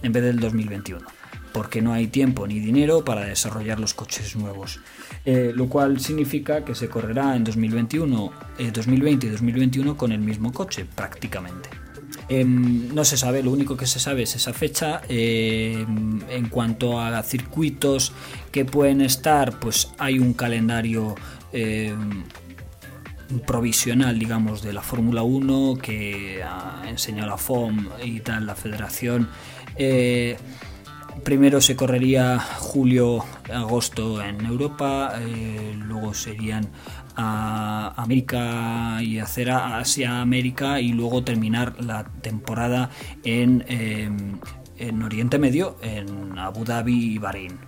en 0.03 0.13
vez 0.13 0.23
del 0.23 0.39
2021 0.41 1.16
porque 1.57 1.81
no 1.81 1.95
hay 1.95 2.09
tiempo 2.09 2.47
ni 2.47 2.61
dinero 2.61 3.03
para 3.03 3.25
desarrollar 3.25 3.81
los 3.81 3.95
coches 3.95 4.37
nuevos. 4.37 4.79
Eh, 5.25 5.53
lo 5.55 5.71
cual 5.71 5.99
significa 6.01 6.63
que 6.63 6.75
se 6.75 6.87
correrá 6.87 7.35
en 7.35 7.45
2021, 7.45 8.31
2020 8.75 9.27
y 9.27 9.31
2021 9.31 9.97
con 9.97 10.13
el 10.13 10.19
mismo 10.19 10.53
coche 10.53 10.85
prácticamente. 10.85 11.71
Em, 12.29 12.95
no 12.95 13.07
se 13.07 13.17
sabe, 13.17 13.43
lo 13.43 13.53
único 13.53 13.75
que 13.75 13.87
se 13.87 13.99
sabe 13.99 14.25
es 14.25 14.37
esa 14.37 14.53
fecha. 14.53 15.01
Em, 15.09 16.21
en 16.29 16.51
cuanto 16.51 17.01
a 17.01 17.23
circuitos 17.23 18.13
que 18.53 18.67
pueden 18.67 19.01
estar, 19.01 19.59
pues 19.59 19.89
hay 19.97 20.19
un 20.19 20.35
calendario 20.35 21.15
em, 21.55 22.25
provisional, 23.47 24.19
digamos, 24.19 24.61
de 24.61 24.75
la 24.75 24.83
Fórmula 24.83 25.23
1 25.23 25.79
que 25.81 26.43
ha 26.43 26.83
enseñado 26.87 27.31
la 27.31 27.39
FOM 27.39 27.89
y 28.05 28.21
tal, 28.21 28.45
la 28.45 28.55
federación. 28.55 29.31
Eh, 31.27 31.29
primero 31.29 31.61
se 31.61 31.75
correría 31.75 32.39
julio-agosto 32.39 34.23
en 34.23 34.47
Europa, 34.47 35.15
eh, 35.19 35.75
luego 35.77 36.15
serían 36.15 36.69
a 37.17 37.95
América 37.97 39.03
y 39.03 39.19
hacer 39.19 39.51
Asia 39.51 40.21
América 40.21 40.81
y 40.81 40.93
luego 40.93 41.25
terminar 41.25 41.83
la 41.83 42.05
temporada 42.23 42.91
en, 43.25 43.65
en 43.69 45.03
Oriente 45.03 45.39
Medio, 45.39 45.79
en 45.83 46.39
Abu 46.39 46.65
Dhabi 46.65 47.15
y 47.15 47.19
Bahrein 47.19 47.59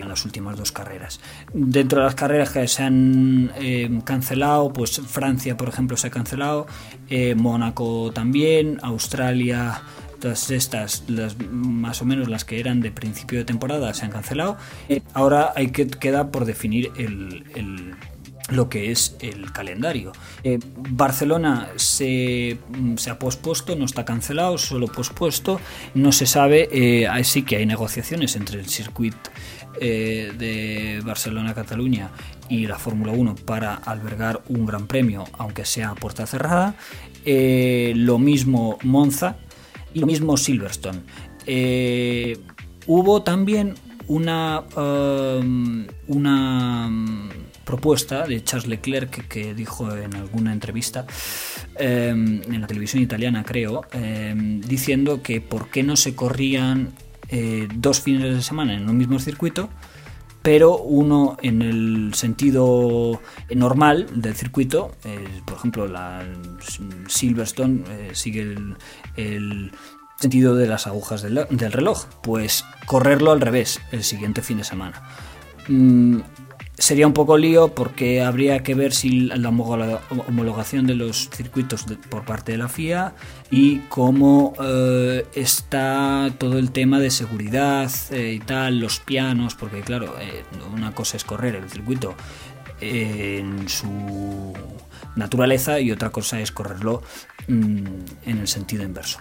en 0.00 0.08
las 0.08 0.24
últimas 0.24 0.56
dos 0.56 0.72
carreras. 0.72 1.20
Dentro 1.52 2.00
de 2.00 2.04
las 2.06 2.14
carreras 2.14 2.50
que 2.50 2.66
se 2.68 2.82
han 2.82 3.52
eh, 3.56 4.00
cancelado, 4.04 4.72
pues 4.72 5.00
Francia, 5.00 5.56
por 5.56 5.68
ejemplo, 5.68 5.96
se 5.96 6.06
ha 6.06 6.10
cancelado, 6.10 6.66
eh, 7.08 7.34
Mónaco 7.34 8.10
también, 8.12 8.78
Australia, 8.82 9.82
todas 10.22 10.50
estas, 10.52 11.02
las, 11.08 11.36
más 11.50 12.00
o 12.00 12.04
menos 12.04 12.28
las 12.28 12.44
que 12.44 12.60
eran 12.60 12.80
de 12.80 12.92
principio 12.92 13.40
de 13.40 13.44
temporada, 13.44 13.92
se 13.92 14.04
han 14.04 14.12
cancelado. 14.12 14.56
Eh, 14.88 15.02
ahora 15.14 15.52
hay 15.56 15.72
que 15.72 15.88
queda 15.88 16.30
por 16.30 16.44
definir 16.44 16.92
el, 16.96 17.96
lo 18.48 18.68
que 18.68 18.92
es 18.92 19.16
el 19.20 19.50
calendario. 19.50 20.12
Barcelona 20.90 21.70
se, 21.74 22.56
se, 22.96 23.10
ha 23.10 23.18
pospuesto, 23.18 23.74
no 23.74 23.84
está 23.84 24.04
cancelado, 24.04 24.58
solo 24.58 24.86
pospuesto. 24.86 25.60
No 25.94 26.12
se 26.12 26.26
sabe, 26.26 26.68
eh, 26.70 27.24
sí 27.24 27.42
que 27.42 27.56
hay 27.56 27.66
negociaciones 27.66 28.36
entre 28.36 28.60
el 28.60 28.68
circuito 28.68 29.30
eh, 29.80 30.32
de 30.38 31.00
Barcelona-Cataluña 31.04 32.10
y 32.48 32.68
la 32.68 32.78
Fórmula 32.78 33.10
1 33.10 33.34
para 33.44 33.74
albergar 33.74 34.40
un 34.48 34.66
gran 34.66 34.86
premio, 34.86 35.24
aunque 35.38 35.64
sea 35.64 35.90
a 35.90 35.94
puerta 35.96 36.26
cerrada. 36.26 36.76
Eh, 37.24 37.92
lo 37.96 38.18
mismo 38.18 38.78
Monza 38.82 39.36
y 39.94 40.00
lo 40.00 40.06
mismo 40.06 40.36
Silverstone. 40.36 41.00
Eh, 41.46 42.38
hubo 42.86 43.22
también 43.22 43.74
una, 44.08 44.62
um, 44.76 45.86
una 46.08 46.86
um, 46.88 47.28
propuesta 47.64 48.26
de 48.26 48.42
Charles 48.42 48.68
Leclerc 48.68 49.28
que, 49.28 49.54
dijo 49.54 49.96
en 49.96 50.14
alguna 50.14 50.52
entrevista 50.52 51.06
um, 51.78 52.42
en 52.42 52.60
la 52.60 52.66
televisión 52.66 53.02
italiana 53.02 53.44
creo 53.44 53.82
diciendo 54.66 55.22
que 55.22 55.40
por 55.40 55.68
qué 55.70 55.82
no 55.82 55.96
se 55.96 56.14
corrían 56.14 56.92
eh, 57.34 57.66
dos 57.74 58.02
fines 58.02 58.34
de 58.34 58.42
semana 58.42 58.74
en 58.74 58.86
un 58.90 58.98
mismo 58.98 59.18
circuito, 59.18 59.70
pero 60.42 60.76
uno 60.78 61.36
en 61.42 61.62
el 61.62 62.14
sentido 62.14 63.20
normal 63.54 64.08
del 64.14 64.34
circuito, 64.34 64.92
eh, 65.04 65.24
por 65.44 65.56
ejemplo, 65.56 65.86
la 65.86 66.24
Silverstone 67.08 67.84
eh, 67.88 68.10
sigue 68.12 68.56
el, 69.16 69.72
sentido 70.18 70.54
de 70.54 70.68
las 70.68 70.86
agujas 70.86 71.22
del, 71.22 71.46
reloj, 71.72 72.06
pues 72.22 72.64
correrlo 72.86 73.32
al 73.32 73.40
revés 73.40 73.80
el 73.90 74.04
siguiente 74.04 74.42
fin 74.42 74.58
de 74.58 74.64
semana. 74.64 75.02
Sería 76.82 77.06
un 77.06 77.12
poco 77.12 77.38
lío 77.38 77.68
porque 77.76 78.22
habría 78.22 78.64
que 78.64 78.74
ver 78.74 78.92
si 78.92 79.20
la 79.20 79.50
homologación 79.50 80.84
de 80.84 80.96
los 80.96 81.30
circuitos 81.30 81.84
por 82.10 82.24
parte 82.24 82.50
de 82.50 82.58
la 82.58 82.68
FIA 82.68 83.14
y 83.52 83.78
cómo 83.88 84.52
eh, 84.60 85.24
está 85.32 86.28
todo 86.38 86.58
el 86.58 86.72
tema 86.72 86.98
de 86.98 87.12
seguridad 87.12 87.88
eh, 88.10 88.32
y 88.32 88.40
tal, 88.40 88.80
los 88.80 88.98
pianos, 88.98 89.54
porque 89.54 89.82
claro, 89.82 90.16
eh, 90.18 90.42
una 90.74 90.92
cosa 90.92 91.16
es 91.16 91.22
correr 91.22 91.54
el 91.54 91.70
circuito 91.70 92.16
en 92.80 93.68
su 93.68 94.52
naturaleza 95.14 95.78
y 95.78 95.92
otra 95.92 96.10
cosa 96.10 96.40
es 96.40 96.50
correrlo 96.50 97.00
mm, 97.46 97.84
en 98.26 98.38
el 98.38 98.48
sentido 98.48 98.82
inverso. 98.82 99.20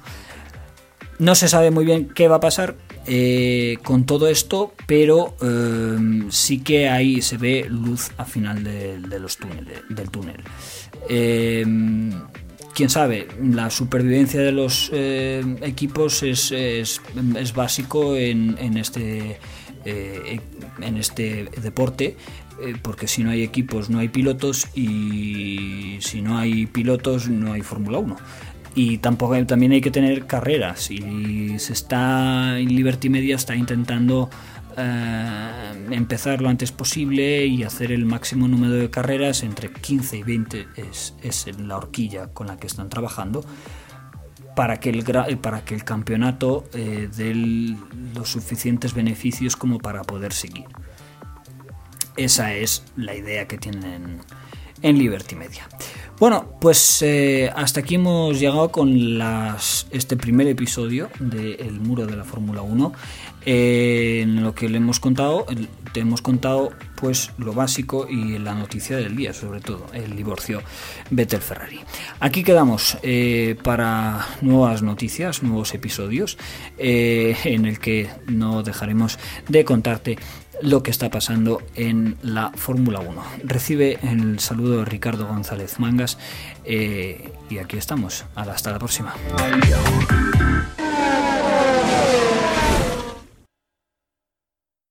No 1.22 1.36
se 1.36 1.48
sabe 1.48 1.70
muy 1.70 1.86
bien 1.86 2.10
qué 2.16 2.28
va 2.28 2.38
a 2.38 2.40
pasar 2.40 2.76
eh, 3.06 3.78
con 3.84 4.08
todo 4.08 4.28
esto, 4.28 4.74
pero 4.88 5.36
eh, 5.44 6.24
sí 6.32 6.62
que 6.62 6.90
ahí 6.90 7.22
se 7.22 7.38
ve 7.38 7.68
luz 7.70 8.10
al 8.18 8.26
final 8.26 8.64
de, 8.64 9.20
los 9.20 9.38
túneles, 9.38 9.84
del 9.88 10.10
túnel. 10.10 10.42
Eh, 11.10 11.64
quién 12.74 12.90
sabe, 12.90 13.28
la 13.40 13.70
supervivencia 13.70 14.42
de 14.42 14.52
los 14.52 14.90
equipos 15.62 16.24
es, 16.24 17.00
básico 17.54 18.16
en, 18.16 18.78
este, 18.78 19.38
en 19.86 20.98
este 20.98 21.50
deporte 21.62 22.18
porque 22.84 23.08
si 23.08 23.24
no 23.24 23.32
hay 23.32 23.42
equipos 23.42 23.90
no 23.90 23.98
hay 23.98 24.10
pilotos 24.10 24.68
y 24.76 25.98
si 26.00 26.22
no 26.22 26.38
hay 26.38 26.68
pilotos 26.68 27.28
no 27.28 27.54
hay 27.54 27.62
Fórmula 27.62 27.98
1 27.98 28.18
y 28.76 28.98
tampoco 29.00 29.46
también 29.46 29.74
hay 29.74 29.82
que 29.82 29.92
tener 29.92 30.26
carreras 30.26 30.92
y 30.92 31.60
se 31.60 31.74
está 31.74 32.56
Liberty 32.56 33.10
Media 33.10 33.36
está 33.36 33.56
intentando 33.56 34.30
eh, 34.78 35.88
empezar 35.92 36.42
lo 36.42 36.50
antes 36.50 36.72
posible 36.72 37.46
y 37.46 37.64
hacer 37.64 37.92
el 37.92 38.06
máximo 38.06 38.48
número 38.48 38.74
de 38.74 38.90
carreras 38.90 39.44
entre 39.44 39.72
15 39.72 40.18
y 40.18 40.24
20 40.24 40.68
es, 40.78 41.16
es 41.22 41.60
la 41.60 41.78
horquilla 41.78 42.28
con 42.28 42.48
la 42.48 42.58
que 42.58 42.68
están 42.68 42.90
trabajando 42.90 43.44
para 44.56 44.80
que 44.80 44.90
el, 44.90 45.04
para 45.40 45.64
que 45.66 45.76
el 45.76 45.84
campeonato 45.84 46.66
eh, 46.74 47.10
dé 47.16 47.34
los 47.34 48.30
suficientes 48.30 48.94
beneficios 48.94 49.56
como 49.56 49.80
para 49.80 50.04
poder 50.04 50.34
seguir. 50.34 50.66
Esa 52.18 52.54
es 52.54 52.84
la 52.96 53.16
idea 53.16 53.48
que 53.48 53.58
tienen 53.58 54.20
en 54.82 54.98
Liberty 54.98 55.36
Media. 55.36 55.68
Bueno, 56.22 56.54
pues 56.62 57.02
eh, 57.02 57.52
hasta 57.56 57.80
aquí 57.80 57.96
hemos 57.96 58.40
llegado 58.40 58.72
con 58.72 58.96
este 59.90 60.16
primer 60.18 60.46
episodio 60.46 61.10
de 61.20 61.56
El 61.56 61.80
Muro 61.80 62.06
de 62.06 62.16
la 62.16 62.24
Fórmula 62.24 62.62
1. 62.62 62.94
Eh, 63.44 64.20
en 64.22 64.44
lo 64.44 64.54
que 64.54 64.70
le 64.70 64.78
hemos 64.78 65.00
contado, 65.00 65.48
te 65.94 66.02
hemos 66.02 66.22
contado 66.22 66.74
pues 66.96 67.32
lo 67.40 67.54
básico 67.54 68.08
y 68.08 68.38
la 68.38 68.54
noticia 68.54 68.98
del 68.98 69.16
día, 69.16 69.34
sobre 69.34 69.62
todo, 69.62 69.88
el 69.94 70.16
divorcio 70.16 70.62
Vettel-Ferrari. 71.10 71.80
Aquí 72.20 72.44
quedamos 72.44 73.00
eh, 73.02 73.56
para 73.64 74.28
nuevas 74.42 74.84
noticias, 74.84 75.42
nuevos 75.42 75.74
episodios, 75.74 76.38
en 76.78 77.66
el 77.66 77.80
que 77.80 78.12
no 78.28 78.62
dejaremos 78.62 79.18
de 79.50 79.66
contarte 79.66 80.20
lo 80.62 80.84
que 80.84 80.92
está 80.92 81.10
pasando 81.10 81.62
en 81.76 82.18
la 82.22 82.52
Fórmula 82.56 83.00
1. 83.00 83.24
Recibe 83.44 84.00
el 84.04 84.40
saludo 84.40 84.86
Ricardo 84.86 85.28
González 85.28 85.80
Mangas 85.80 86.18
eh, 86.66 87.34
y 87.50 87.58
aquí 87.58 87.78
estamos. 87.78 88.26
Hasta 88.36 88.72
la 88.72 88.80
próxima. 88.80 89.14